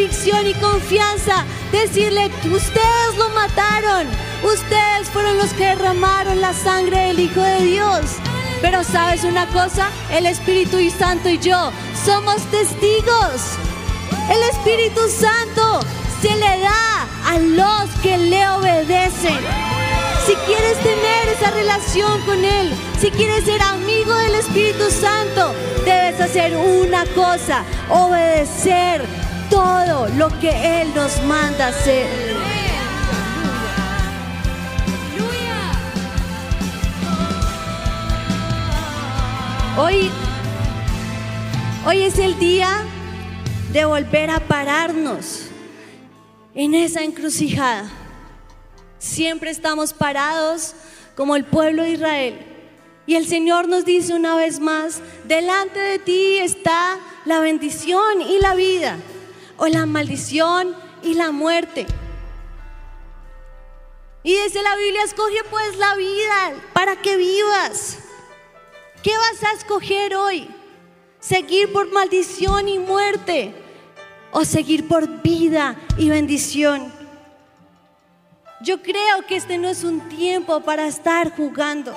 y 0.00 0.54
confianza, 0.60 1.44
decirle, 1.72 2.30
ustedes 2.44 3.16
lo 3.16 3.30
mataron, 3.30 4.06
ustedes 4.44 5.08
fueron 5.12 5.36
los 5.38 5.52
que 5.54 5.66
derramaron 5.66 6.40
la 6.40 6.52
sangre 6.52 7.08
del 7.08 7.18
Hijo 7.18 7.40
de 7.40 7.64
Dios. 7.64 8.02
Pero 8.62 8.84
sabes 8.84 9.24
una 9.24 9.46
cosa, 9.48 9.90
el 10.12 10.26
Espíritu 10.26 10.78
Santo 10.96 11.28
y 11.28 11.38
yo 11.38 11.72
somos 12.04 12.36
testigos. 12.52 13.56
El 14.30 14.40
Espíritu 14.50 15.00
Santo 15.08 15.80
se 16.22 16.28
le 16.28 16.60
da 16.60 17.08
a 17.26 17.38
los 17.38 17.90
que 18.00 18.18
le 18.18 18.48
obedecen. 18.50 19.40
Si 20.26 20.34
quieres 20.46 20.78
tener 20.78 21.28
esa 21.36 21.50
relación 21.50 22.20
con 22.22 22.44
Él, 22.44 22.72
si 23.00 23.10
quieres 23.10 23.44
ser 23.44 23.60
amigo 23.62 24.14
del 24.14 24.36
Espíritu 24.36 24.90
Santo, 24.90 25.52
debes 25.84 26.20
hacer 26.20 26.56
una 26.56 27.04
cosa, 27.06 27.64
obedecer 27.88 29.27
todo 29.50 30.08
lo 30.08 30.28
que 30.40 30.80
Él 30.80 30.88
nos 30.94 31.22
manda 31.24 31.68
hacer. 31.68 32.06
Hoy, 39.76 40.10
hoy 41.86 42.02
es 42.02 42.18
el 42.18 42.38
día 42.38 42.84
de 43.72 43.84
volver 43.84 44.30
a 44.30 44.40
pararnos 44.40 45.42
en 46.54 46.74
esa 46.74 47.02
encrucijada. 47.02 47.88
Siempre 48.98 49.50
estamos 49.50 49.92
parados 49.92 50.74
como 51.16 51.36
el 51.36 51.44
pueblo 51.44 51.84
de 51.84 51.90
Israel. 51.90 52.38
Y 53.06 53.14
el 53.14 53.26
Señor 53.26 53.68
nos 53.68 53.84
dice 53.84 54.14
una 54.14 54.34
vez 54.34 54.58
más, 54.58 55.00
delante 55.28 55.78
de 55.78 55.98
ti 55.98 56.38
está 56.38 56.98
la 57.24 57.40
bendición 57.40 58.20
y 58.20 58.40
la 58.40 58.54
vida, 58.54 58.98
o 59.58 59.66
la 59.66 59.84
maldición 59.84 60.74
y 61.02 61.14
la 61.14 61.30
muerte. 61.30 61.86
Y 64.22 64.34
dice 64.42 64.62
la 64.62 64.76
Biblia, 64.76 65.02
escoge 65.04 65.44
pues 65.50 65.76
la 65.76 65.94
vida 65.96 66.54
para 66.72 66.96
que 66.96 67.16
vivas. 67.16 67.98
¿Qué 69.02 69.12
vas 69.16 69.42
a 69.44 69.56
escoger 69.56 70.16
hoy? 70.16 70.48
¿Seguir 71.20 71.72
por 71.72 71.90
maldición 71.92 72.68
y 72.68 72.78
muerte? 72.78 73.54
¿O 74.32 74.44
seguir 74.44 74.88
por 74.88 75.22
vida 75.22 75.76
y 75.96 76.08
bendición? 76.10 76.92
Yo 78.60 78.82
creo 78.82 79.24
que 79.26 79.36
este 79.36 79.56
no 79.56 79.68
es 79.68 79.84
un 79.84 80.08
tiempo 80.08 80.60
para 80.60 80.86
estar 80.86 81.34
jugando. 81.36 81.96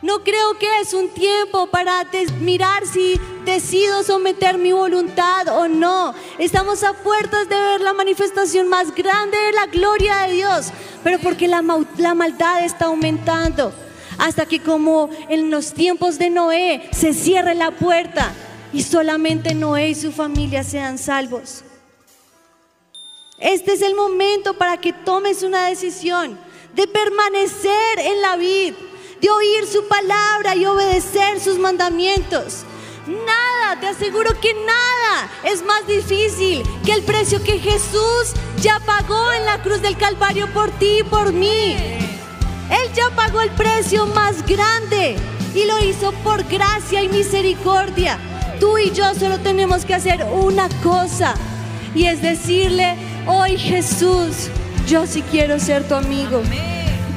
No 0.00 0.22
creo 0.22 0.56
que 0.58 0.80
es 0.80 0.94
un 0.94 1.08
tiempo 1.08 1.66
para 1.66 2.06
mirar 2.40 2.86
si 2.86 3.20
decido 3.44 4.04
someter 4.04 4.56
mi 4.56 4.70
voluntad 4.70 5.48
o 5.48 5.66
no. 5.66 6.14
Estamos 6.38 6.84
a 6.84 6.92
puertas 6.92 7.48
de 7.48 7.56
ver 7.56 7.80
la 7.80 7.92
manifestación 7.92 8.68
más 8.68 8.94
grande 8.94 9.36
de 9.36 9.52
la 9.52 9.66
gloria 9.66 10.18
de 10.18 10.34
Dios, 10.34 10.70
pero 11.02 11.18
porque 11.18 11.48
la, 11.48 11.62
maldad 11.62 12.64
está 12.64 12.86
aumentando 12.86 13.72
hasta 14.18 14.46
que 14.46 14.60
como 14.60 15.10
en 15.28 15.50
los 15.50 15.72
tiempos 15.72 16.18
de 16.18 16.30
Noé 16.30 16.88
se 16.92 17.12
cierre 17.12 17.56
la 17.56 17.72
puerta 17.72 18.32
y 18.72 18.82
solamente 18.82 19.54
Noé 19.54 19.90
y 19.90 19.94
su 19.96 20.12
familia 20.12 20.62
sean 20.62 20.98
salvos. 20.98 21.64
Este 23.40 23.72
es 23.72 23.82
el 23.82 23.96
momento 23.96 24.54
para 24.54 24.76
que 24.76 24.92
tomes 24.92 25.42
una 25.42 25.66
decisión 25.66 26.38
de 26.74 26.86
permanecer 26.86 27.98
en 27.98 28.20
la 28.20 28.36
vid, 28.36 28.74
de 29.20 29.30
oír 29.30 29.66
su 29.66 29.86
palabra 29.86 30.54
y 30.54 30.66
obedecer 30.66 31.40
sus 31.40 31.58
mandamientos. 31.58 32.64
Nada, 33.06 33.80
te 33.80 33.86
aseguro 33.86 34.38
que 34.40 34.52
nada 34.54 35.30
es 35.44 35.64
más 35.64 35.86
difícil 35.86 36.62
que 36.84 36.92
el 36.92 37.02
precio 37.02 37.42
que 37.42 37.58
Jesús 37.58 38.34
ya 38.60 38.80
pagó 38.80 39.32
en 39.32 39.46
la 39.46 39.62
cruz 39.62 39.80
del 39.80 39.96
Calvario 39.96 40.46
por 40.52 40.70
ti 40.72 40.98
y 41.00 41.02
por 41.04 41.32
mí. 41.32 41.76
Él 42.70 42.92
ya 42.94 43.08
pagó 43.16 43.40
el 43.40 43.50
precio 43.50 44.06
más 44.06 44.44
grande 44.46 45.16
y 45.54 45.64
lo 45.64 45.82
hizo 45.82 46.12
por 46.22 46.44
gracia 46.44 47.02
y 47.02 47.08
misericordia. 47.08 48.18
Tú 48.60 48.76
y 48.76 48.90
yo 48.90 49.14
solo 49.14 49.38
tenemos 49.38 49.84
que 49.84 49.94
hacer 49.94 50.24
una 50.24 50.68
cosa 50.82 51.34
y 51.94 52.04
es 52.04 52.20
decirle, 52.20 52.96
hoy 53.26 53.56
Jesús, 53.56 54.50
yo 54.86 55.06
sí 55.06 55.22
quiero 55.30 55.58
ser 55.58 55.88
tu 55.88 55.94
amigo. 55.94 56.42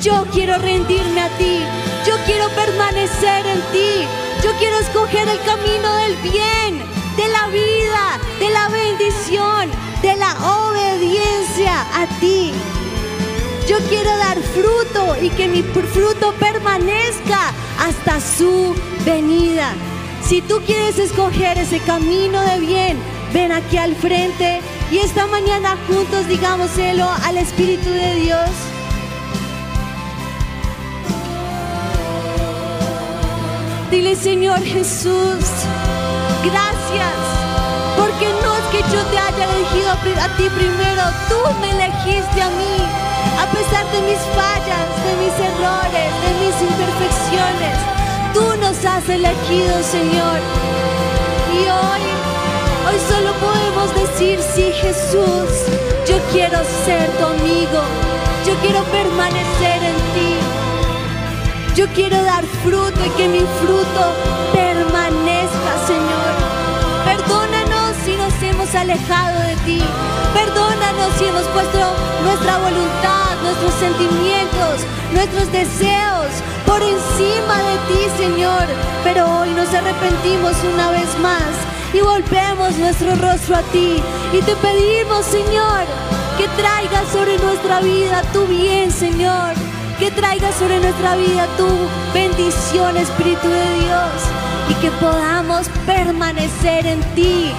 Yo 0.02 0.26
quiero 0.34 0.58
rendirme 0.58 1.22
a 1.22 1.30
ti. 1.38 1.60
Yo 2.08 2.16
quiero 2.26 2.49
permanecer 2.49 3.45
en 3.45 3.62
ti. 3.72 4.08
Yo 4.43 4.52
quiero 4.58 4.80
escoger 4.80 5.28
el 5.28 5.39
camino 5.41 5.95
del 5.97 6.16
bien, 6.18 6.80
de 7.16 7.28
la 7.28 7.47
vida, 7.49 8.20
de 8.39 8.49
la 8.49 8.70
bendición, 8.70 9.70
de 10.02 10.16
la 10.16 10.34
obediencia 10.68 11.86
a 11.93 12.08
ti. 12.20 12.52
Yo 13.68 13.78
quiero 13.89 14.10
dar 14.18 14.39
fruto 14.41 15.18
y 15.22 15.30
que 15.30 15.47
mi 15.47 15.62
fruto 15.62 16.34
permanezca 16.39 17.54
hasta 17.80 18.20
su 18.20 18.74
venida. 19.06 19.72
Si 20.28 20.41
tú 20.41 20.62
quieres 20.66 20.97
escoger 20.97 21.60
ese 21.60 21.80
camino 21.80 22.41
de 22.41 22.60
bien, 22.60 22.97
ven 23.34 23.52
aquí 23.52 23.78
al 23.78 23.95
frente 23.95 24.62
y 24.91 24.97
esta 24.97 25.28
mañana 25.28 25.78
juntos 25.88 26.28
digámoselo 26.28 27.08
al 27.24 27.38
Espíritu 27.38 27.91
de 27.91 28.16
Dios. 28.16 28.49
Dile 33.92 34.16
Señor 34.16 34.58
Jesús, 34.64 35.44
gracias, 36.46 37.18
porque 37.98 38.26
no 38.42 38.56
es 38.56 38.64
que 38.72 38.82
yo 38.89 39.04
te 39.12 39.18
haya 39.20 39.44
elegido 39.52 39.92
a 39.92 40.38
ti 40.38 40.48
primero, 40.50 41.04
tú 41.28 41.36
me 41.60 41.72
elegiste 41.72 42.42
a 42.42 42.50
mí, 42.52 42.78
a 43.38 43.46
pesar 43.52 43.86
de 43.92 44.02
mis 44.04 44.20
fallas, 44.32 44.88
de 45.04 45.14
mis 45.20 45.36
errores, 45.36 46.10
de 46.24 46.32
mis 46.39 46.56
imperfecciones, 46.72 47.76
tú 48.34 48.56
nos 48.62 48.86
has 48.86 49.10
elegido 49.10 49.84
Señor. 49.84 50.39
Y 51.52 51.68
hoy, 51.68 52.04
hoy 52.88 52.98
solo 53.10 53.34
podemos 53.44 53.94
decir, 53.94 54.39
sí 54.56 54.72
Jesús, 54.72 55.68
yo 56.08 56.18
quiero 56.32 56.60
ser 56.86 57.10
tu 57.18 57.26
amigo, 57.26 57.82
yo 58.48 58.56
quiero 58.62 58.84
permanecer 58.86 59.84
en 59.84 59.96
ti. 60.16 60.41
Yo 61.76 61.88
quiero 61.95 62.22
dar 62.24 62.43
fruto 62.63 62.99
y 63.05 63.09
que 63.11 63.30
mi 63.30 63.39
fruto 63.39 64.03
permanezca, 64.51 65.72
Señor. 65.88 66.32
Perdónanos 67.05 67.95
si 68.03 68.17
nos 68.17 68.34
hemos 68.43 68.76
alejado 68.76 69.39
de 69.39 69.55
ti. 69.65 69.82
Perdónanos 70.34 71.13
si 71.17 71.26
hemos 71.26 71.43
puesto 71.43 71.80
nuestra 72.26 72.57
voluntad, 72.57 73.39
nuestros 73.41 73.74
sentimientos, 73.76 74.82
nuestros 75.13 75.49
deseos 75.53 76.28
por 76.65 76.82
encima 76.82 77.55
de 77.63 77.78
ti, 77.88 78.22
Señor. 78.22 78.67
Pero 79.05 79.39
hoy 79.39 79.51
nos 79.51 79.74
arrepentimos 79.74 80.53
una 80.74 80.91
vez 80.91 81.17
más 81.19 81.55
y 81.93 82.01
volvemos 82.01 82.78
nuestro 82.80 83.15
rostro 83.15 83.55
a 83.55 83.61
ti. 83.72 84.03
Y 84.34 84.41
te 84.41 84.57
pedimos, 84.57 85.26
Señor, 85.26 85.86
que 86.38 86.49
traigas 86.61 87.07
sobre 87.13 87.38
nuestra 87.38 87.80
vida 87.80 88.24
tu 88.34 88.45
bien, 88.45 88.91
Señor 88.91 89.70
que 90.02 90.10
traiga 90.10 90.52
sobre 90.54 90.80
nuestra 90.80 91.16
vida 91.16 91.45
tu 91.58 91.68
bendición, 92.12 92.97
Espíritu 92.97 93.47
de 93.47 93.74
Dios, 93.86 94.12
y 94.68 94.74
que 94.82 94.89
podamos 94.93 95.68
permanecer 95.86 96.88
en 96.88 96.99
ti, 97.14 97.52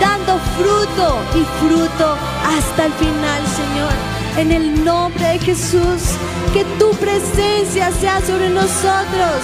dando 0.00 0.40
fruto 0.58 1.18
y 1.36 1.44
fruto 1.60 2.16
hasta 2.44 2.86
el 2.86 2.92
final, 2.94 3.42
Señor. 3.46 3.92
En 4.38 4.50
el 4.50 4.84
nombre 4.84 5.24
de 5.24 5.38
Jesús, 5.38 6.18
que 6.52 6.64
tu 6.80 6.90
presencia 6.96 7.92
sea 7.92 8.20
sobre 8.26 8.48
nosotros, 8.50 9.38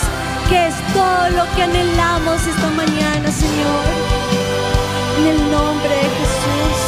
que 0.49 0.67
es 0.67 0.75
todo 0.93 1.31
lo 1.31 1.55
que 1.55 1.63
anhelamos 1.63 2.45
esta 2.49 2.69
mañana, 2.71 3.31
Señor. 3.31 3.85
En 5.21 5.27
el 5.29 5.51
nombre 5.53 5.89
de 5.89 6.11
Jesús. 6.19 6.80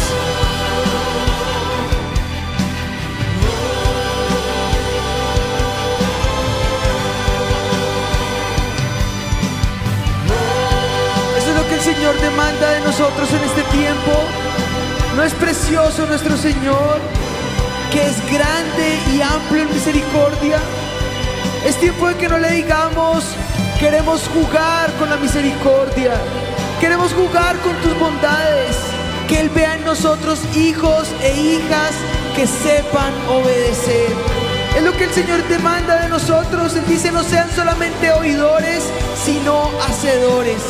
Señor 12.02 12.20
demanda 12.20 12.70
de 12.70 12.80
nosotros 12.80 13.30
en 13.30 13.44
este 13.44 13.62
tiempo. 13.70 14.10
No 15.14 15.22
es 15.22 15.32
precioso 15.34 16.04
nuestro 16.04 16.36
Señor, 16.36 16.98
que 17.92 18.04
es 18.04 18.16
grande 18.28 18.98
y 19.14 19.20
amplio 19.20 19.62
en 19.62 19.72
misericordia. 19.72 20.58
Es 21.64 21.76
tiempo 21.76 22.08
de 22.08 22.16
que 22.16 22.28
no 22.28 22.38
le 22.38 22.50
digamos, 22.50 23.22
queremos 23.78 24.22
jugar 24.34 24.90
con 24.98 25.10
la 25.10 25.16
misericordia, 25.16 26.14
queremos 26.80 27.12
jugar 27.12 27.56
con 27.58 27.76
tus 27.76 27.96
bondades, 27.96 28.78
que 29.28 29.38
Él 29.38 29.50
vea 29.50 29.76
en 29.76 29.84
nosotros 29.84 30.40
hijos 30.56 31.06
e 31.22 31.40
hijas 31.40 31.92
que 32.34 32.48
sepan 32.48 33.12
obedecer. 33.28 34.10
Es 34.76 34.82
lo 34.82 34.92
que 34.94 35.04
el 35.04 35.12
Señor 35.12 35.46
demanda 35.46 36.02
de 36.02 36.08
nosotros. 36.08 36.74
Él 36.74 36.84
dice, 36.88 37.12
no 37.12 37.22
sean 37.22 37.48
solamente 37.54 38.10
oidores, 38.10 38.82
sino 39.24 39.70
hacedores. 39.86 40.62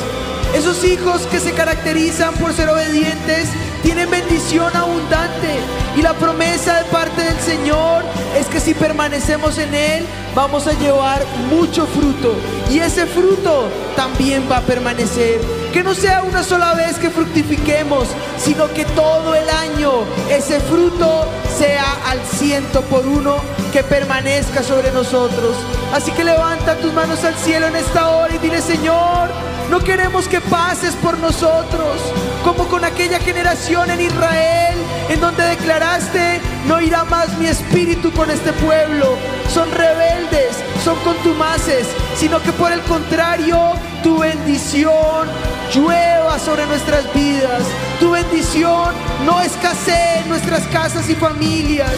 Esos 0.55 0.85
hijos 0.85 1.23
que 1.31 1.41
se 1.41 1.53
caracterizan 1.53 2.35
por 2.35 2.53
ser 2.53 2.69
obedientes 2.69 3.49
tienen 3.83 4.11
bendición 4.11 4.75
abundante. 4.77 5.61
Y 5.97 6.03
la 6.03 6.13
promesa 6.15 6.83
de 6.83 6.85
parte 6.91 7.23
del 7.23 7.39
Señor 7.41 8.05
es 8.39 8.47
que 8.47 8.61
si 8.61 8.75
permanecemos 8.75 9.57
en 9.59 9.75
Él, 9.75 10.07
vamos 10.35 10.67
a 10.67 10.73
llevar 10.73 11.25
mucho 11.51 11.87
fruto. 11.87 12.35
Y 12.71 12.79
ese 12.81 13.07
fruto 13.07 13.69
también 13.97 14.47
va 14.51 14.59
a 14.59 14.63
permanecer. 14.63 15.41
Que 15.73 15.83
no 15.83 15.95
sea 15.95 16.23
una 16.23 16.43
sola 16.43 16.75
vez 16.75 16.99
que 16.99 17.09
fructifiquemos, 17.09 18.09
sino 18.37 18.73
que 18.75 18.85
todo 18.85 19.35
el 19.35 19.49
año 19.49 20.05
ese 20.31 20.61
fruto 20.61 21.27
sea 21.59 22.11
al 22.11 22.21
ciento 22.27 22.83
por 22.83 23.07
uno 23.07 23.37
que 23.73 23.83
permanezca 23.83 24.63
sobre 24.63 24.93
nosotros. 24.93 25.57
Así 25.95 26.13
que 26.13 26.25
levanta 26.25 26.77
tus 26.77 26.93
manos 26.93 27.25
al 27.25 27.35
cielo 27.37 27.69
en 27.69 27.77
esta 27.77 28.11
hora 28.11 28.35
y 28.35 28.39
dile, 28.39 28.61
Señor, 28.61 29.31
no 29.71 29.81
queremos 29.81 30.29
que 30.29 30.43
pases 30.43 30.95
por 30.97 31.17
nosotros, 31.17 31.97
como 32.45 32.69
con 32.69 32.85
aquella 32.85 33.19
generación 33.19 33.91
en 33.91 34.03
Israel, 34.03 34.77
en 35.09 35.21
donde 35.21 35.43
declaraste, 35.45 36.43
no 36.67 36.83
irá 36.83 37.05
más 37.05 37.39
mi 37.39 37.47
espíritu 37.47 38.13
con 38.13 38.31
este 38.31 38.53
pueblo. 38.53 39.17
Son 39.49 39.71
rebeldes, 39.71 40.57
son 40.85 40.97
contumaces, 41.01 41.87
sino 42.15 42.43
que 42.43 42.53
por 42.53 42.73
el 42.73 42.81
contrario, 42.83 43.73
tu 44.03 44.19
bendición 44.19 45.29
llueva 45.75 46.39
sobre 46.39 46.67
nuestras 46.67 47.13
vidas. 47.15 47.63
Tu 48.01 48.11
bendición 48.11 48.95
no 49.25 49.41
escasee 49.41 50.21
en 50.21 50.29
nuestras 50.29 50.67
casas 50.69 51.09
y 51.09 51.15
familias. 51.15 51.95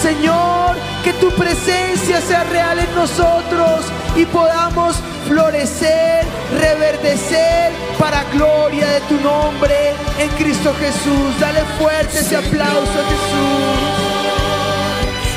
Señor, 0.00 0.76
que 1.04 1.12
tu 1.14 1.30
presencia 1.32 2.20
sea 2.20 2.44
real 2.44 2.78
en 2.78 2.94
nosotros 2.94 3.84
y 4.16 4.24
podamos 4.26 4.96
florecer, 5.28 6.24
reverdecer 6.58 7.72
para 7.98 8.24
gloria 8.32 8.86
de 8.88 9.00
tu 9.02 9.20
nombre 9.20 9.94
en 10.18 10.28
Cristo 10.30 10.74
Jesús. 10.80 11.38
Dale 11.38 11.60
fuerte 11.78 12.18
ese 12.18 12.36
aplauso 12.36 12.72
a 12.72 13.04
Jesús. 13.10 13.92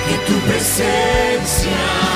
Que 0.08 0.18
tu 0.32 0.40
presencia 0.48 2.15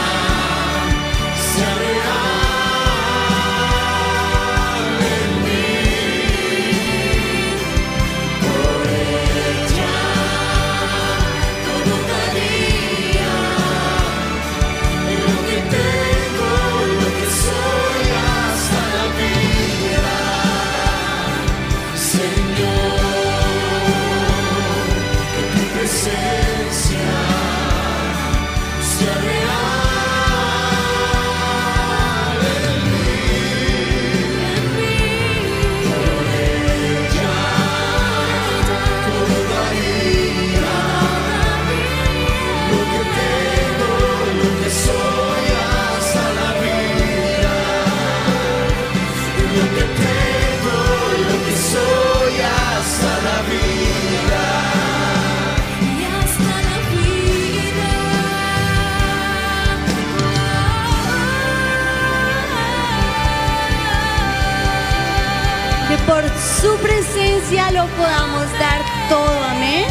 presencia 66.82 67.72
lo 67.72 67.86
podamos 67.88 68.44
dar 68.60 68.82
todo. 69.10 69.44
Amén. 69.52 69.86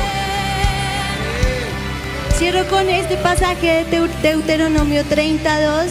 Cierro 2.37 2.69
con 2.69 2.89
este 2.89 3.17
pasaje 3.17 3.85
de 3.85 3.99
Deu- 3.99 4.21
Deuteronomio 4.23 5.05
32. 5.05 5.87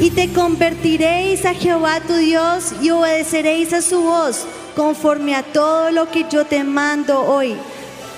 Y 0.00 0.10
te 0.10 0.32
convertiréis 0.32 1.44
a 1.44 1.54
Jehová 1.54 2.00
tu 2.00 2.14
Dios 2.16 2.72
y 2.82 2.90
obedeceréis 2.90 3.72
a 3.72 3.80
su 3.80 4.02
voz 4.02 4.44
conforme 4.74 5.36
a 5.36 5.44
todo 5.44 5.92
lo 5.92 6.10
que 6.10 6.26
yo 6.28 6.44
te 6.44 6.64
mando 6.64 7.20
hoy. 7.22 7.54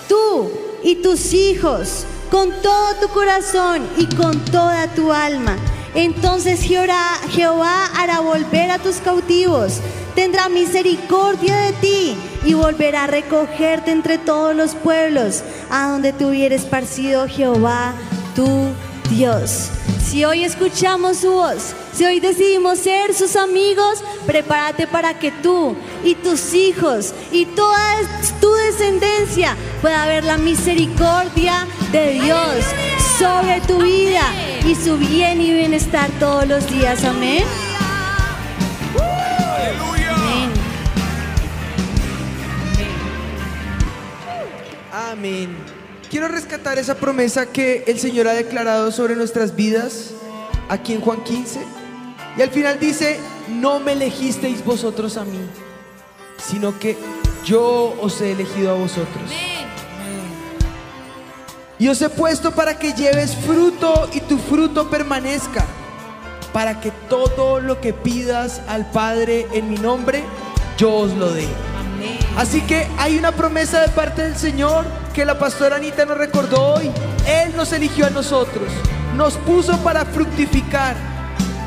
Tú 0.09 0.51
y 0.83 0.97
tus 0.97 1.35
hijos 1.35 2.07
con 2.31 2.51
todo 2.63 2.95
tu 3.01 3.09
corazón 3.09 3.87
y 3.99 4.07
con 4.17 4.43
toda 4.47 4.89
tu 4.95 5.13
alma. 5.13 5.57
Entonces 5.95 6.61
Jehová 6.63 7.87
hará 7.95 8.21
volver 8.21 8.71
a 8.71 8.79
tus 8.79 8.97
cautivos, 8.97 9.81
tendrá 10.17 10.49
misericordia 10.49 11.57
de 11.59 11.73
ti 11.75 12.17
y 12.45 12.55
volverá 12.55 13.05
a 13.05 13.07
recogerte 13.07 13.93
entre 13.93 14.19
todos 14.19 14.57
los 14.57 14.75
pueblos 14.75 15.45
a 15.71 15.91
donde 15.91 16.13
te 16.13 16.25
hubiera 16.25 16.55
esparcido 16.55 17.29
Jehová 17.29 17.95
tu 18.35 18.49
Dios. 19.11 19.69
Si 20.05 20.25
hoy 20.25 20.45
escuchamos 20.45 21.19
su 21.19 21.31
voz, 21.31 21.75
si 21.93 22.05
hoy 22.05 22.21
decidimos 22.21 22.79
ser 22.79 23.13
sus 23.13 23.37
amigos, 23.37 24.03
prepárate 24.25 24.87
para 24.87 25.19
que 25.19 25.31
tú 25.31 25.77
y 26.05 26.15
tus 26.15 26.55
hijos 26.55 27.13
y 27.31 27.45
toda 27.45 27.79
tu 28.41 28.53
descendencia 28.55 29.57
pueda 29.83 30.07
ver 30.07 30.25
la 30.25 30.39
misericordia 30.39 31.67
de 31.93 32.13
Dios 32.13 32.65
sobre 33.19 33.61
tu 33.63 33.83
vida 33.83 34.23
y 34.65 34.75
su 34.75 34.97
bien 34.97 35.41
y 35.41 35.53
bienestar 35.53 36.09
todos 36.19 36.47
los 36.47 36.67
días. 36.71 37.05
Amén. 37.05 37.45
Amén. 44.97 45.55
Quiero 46.11 46.27
rescatar 46.27 46.79
esa 46.79 46.95
promesa 46.95 47.53
que 47.53 47.85
el 47.87 47.99
Señor 47.99 48.29
ha 48.29 48.33
declarado 48.33 48.91
sobre 48.91 49.15
nuestras 49.15 49.55
vidas 49.55 50.13
aquí 50.71 50.95
en 50.95 51.03
Juan 51.03 51.23
15. 51.23 51.61
Y 52.39 52.41
al 52.41 52.49
final 52.49 52.81
dice, 52.81 53.21
no 53.61 53.79
me 53.79 53.93
elegisteis 53.93 54.65
vosotros 54.65 55.19
a 55.19 55.27
mí, 55.27 55.39
sino 56.39 56.79
que 56.79 56.97
yo 57.45 57.95
os 58.01 58.23
he 58.23 58.33
elegido 58.33 58.71
a 58.71 58.79
vosotros. 58.79 59.31
Y 61.79 61.89
os 61.89 62.01
he 62.01 62.09
puesto 62.09 62.53
para 62.53 62.79
que 62.79 62.95
lleves 62.95 63.37
fruto 63.37 64.09
y 64.15 64.21
tu 64.21 64.39
fruto 64.39 64.89
permanezca, 64.89 65.67
para 66.55 66.81
que 66.81 66.91
todo 67.11 67.61
lo 67.61 67.83
que 67.83 67.93
pidas 67.93 68.63
al 68.67 68.91
Padre 68.93 69.47
en 69.53 69.69
mi 69.69 69.77
nombre, 69.77 70.25
yo 70.79 70.95
os 70.95 71.13
lo 71.13 71.31
dé. 71.35 71.76
Así 72.37 72.61
que 72.63 72.87
hay 72.99 73.19
una 73.19 73.33
promesa 73.33 73.81
de 73.81 73.89
parte 73.89 74.23
del 74.23 74.37
Señor 74.37 74.85
que 75.15 75.25
la 75.25 75.39
pastora 75.39 75.77
Anita 75.77 76.05
nos 76.05 76.19
recordó 76.19 76.75
hoy. 76.75 76.91
Él 77.27 77.55
nos 77.57 77.73
eligió 77.73 78.07
a 78.07 78.11
nosotros, 78.11 78.69
nos 79.17 79.35
puso 79.35 79.79
para 79.79 80.05
fructificar. 80.05 80.95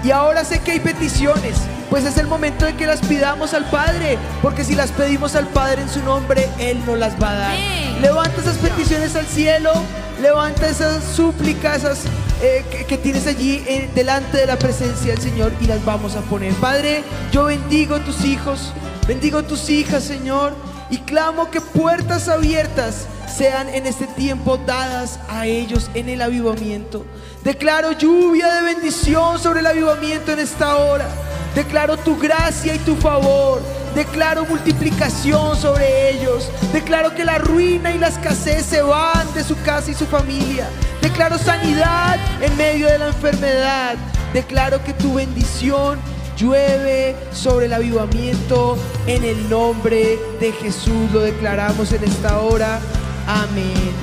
Y 0.03 0.11
ahora 0.11 0.45
sé 0.45 0.59
que 0.59 0.71
hay 0.71 0.80
peticiones, 0.80 1.57
pues 1.89 2.05
es 2.05 2.17
el 2.17 2.27
momento 2.27 2.65
de 2.65 2.75
que 2.75 2.88
las 2.88 3.01
pidamos 3.01 3.53
al 3.53 3.69
Padre, 3.69 4.17
porque 4.41 4.63
si 4.63 4.75
las 4.75 4.91
pedimos 4.91 5.36
al 5.36 5.47
Padre 5.47 5.82
en 5.82 5.89
su 5.89 6.01
nombre, 6.03 6.47
Él 6.57 6.82
nos 6.86 6.97
las 6.97 7.21
va 7.21 7.32
a 7.32 7.36
dar. 7.36 7.55
Levanta 8.01 8.39
esas 8.39 8.57
peticiones 8.57 9.15
al 9.17 9.25
cielo, 9.25 9.73
levanta 10.21 10.69
esas 10.69 11.03
súplicas, 11.03 11.80
esas 11.80 12.03
eh, 12.41 12.63
que, 12.71 12.86
que 12.86 12.97
tienes 12.97 13.27
allí 13.27 13.61
eh, 13.67 13.89
delante 13.93 14.38
de 14.38 14.45
la 14.45 14.57
presencia 14.57 15.13
del 15.13 15.21
Señor 15.21 15.51
y 15.59 15.65
las 15.65 15.84
vamos 15.84 16.15
a 16.15 16.21
poner. 16.21 16.53
Padre, 16.53 17.03
yo 17.34 17.45
bendigo 17.45 17.95
a 17.95 17.99
tus 17.99 18.23
hijos, 18.23 18.71
bendigo 19.10 19.39
a 19.39 19.43
tus 19.43 19.72
hijas, 19.72 20.03
Señor, 20.03 20.53
y 20.91 20.97
clamo 20.99 21.49
que 21.49 21.62
puertas 21.62 22.30
abiertas 22.30 23.07
sean 23.28 23.68
en 23.70 23.88
este 23.88 24.05
tiempo 24.05 24.57
dadas 24.68 25.20
a 25.28 25.47
ellos 25.47 25.89
en 25.95 26.10
el 26.10 26.22
avivamiento. 26.22 27.07
Declaro 27.43 27.93
lluvia 27.93 28.53
de 28.53 28.62
bendición 28.62 29.39
sobre 29.39 29.62
el 29.62 29.66
avivamiento 29.66 30.32
en 30.32 30.38
esta 30.38 30.78
hora. 30.78 31.07
Declaro 31.55 31.97
tu 31.97 32.20
gracia 32.20 32.76
y 32.76 32.78
tu 32.78 32.95
favor. 32.97 33.64
Declaro 33.95 34.45
multiplicación 34.45 35.57
sobre 35.57 36.12
ellos. 36.12 36.47
Declaro 36.72 37.16
que 37.16 37.26
la 37.26 37.39
ruina 37.39 37.91
y 37.91 37.97
la 37.97 38.10
escasez 38.10 38.64
se 38.64 38.84
van 38.84 39.34
de 39.34 39.43
su 39.43 39.60
casa 39.64 39.89
y 39.89 39.95
su 39.95 40.05
familia. 40.05 40.70
Declaro 41.01 41.39
sanidad 41.39 42.20
en 42.43 42.55
medio 42.57 42.86
de 42.86 42.99
la 42.99 43.07
enfermedad. 43.07 43.95
Declaro 44.34 44.84
que 44.84 44.93
tu 44.93 45.16
bendición 45.16 45.97
llueve 46.39 47.15
sobre 47.33 47.65
el 47.65 47.73
avivamiento 47.73 48.77
en 49.07 49.23
el 49.23 49.49
nombre 49.49 50.17
de 50.39 50.51
Jesús. 50.53 51.11
Lo 51.11 51.19
declaramos 51.19 51.91
en 51.91 52.03
esta 52.03 52.39
hora. 52.39 52.79
Amén. 53.27 53.93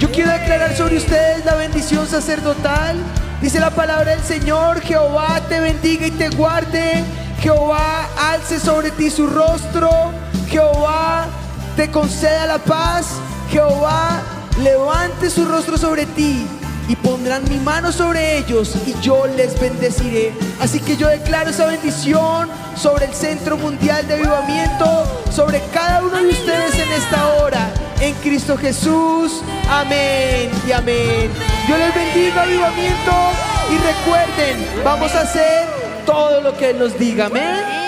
Yo 0.00 0.10
quiero 0.10 0.32
declarar 0.32 0.76
sobre 0.76 0.96
ustedes 0.96 1.44
la 1.44 1.54
bendición 1.54 2.08
sacerdotal. 2.08 2.96
Dice 3.40 3.60
la 3.60 3.70
palabra 3.70 4.10
del 4.16 4.24
Señor, 4.24 4.80
Jehová 4.80 5.40
te 5.48 5.60
bendiga 5.60 6.06
y 6.06 6.10
te 6.10 6.28
guarde. 6.30 7.04
Jehová 7.40 8.08
alce 8.32 8.58
sobre 8.58 8.90
ti 8.90 9.10
su 9.10 9.26
rostro. 9.28 9.90
Jehová 10.48 11.28
te 11.76 11.90
conceda 11.90 12.46
la 12.46 12.58
paz. 12.58 13.20
Jehová 13.50 14.20
levante 14.62 15.30
su 15.30 15.44
rostro 15.44 15.78
sobre 15.78 16.06
ti 16.06 16.46
y 16.88 16.96
pondrán 16.96 17.44
mi 17.48 17.56
mano 17.58 17.92
sobre 17.92 18.38
ellos 18.38 18.74
y 18.86 18.94
yo 19.00 19.26
les 19.26 19.58
bendeciré. 19.60 20.32
Así 20.60 20.80
que 20.80 20.96
yo 20.96 21.08
declaro 21.08 21.50
esa 21.50 21.66
bendición 21.66 22.48
sobre 22.76 23.06
el 23.06 23.14
Centro 23.14 23.56
Mundial 23.56 24.06
de 24.06 24.14
Avivamiento, 24.14 25.04
sobre 25.30 25.60
cada 25.72 26.02
uno 26.02 26.16
de 26.16 26.28
ustedes 26.28 26.74
en 26.78 26.92
esta 26.92 27.34
hora, 27.34 27.72
en 28.00 28.14
Cristo 28.16 28.56
Jesús. 28.56 29.42
Amén 29.70 30.50
y 30.66 30.72
amén. 30.72 31.30
Yo 31.68 31.76
les 31.76 31.94
bendiga 31.94 32.42
avivamiento 32.42 33.12
y 33.70 33.76
recuerden, 33.78 34.84
vamos 34.84 35.12
a 35.14 35.20
hacer 35.20 35.68
todo 36.04 36.40
lo 36.40 36.56
que 36.56 36.70
Él 36.70 36.78
nos 36.78 36.98
diga. 36.98 37.26
Amén. 37.26 37.81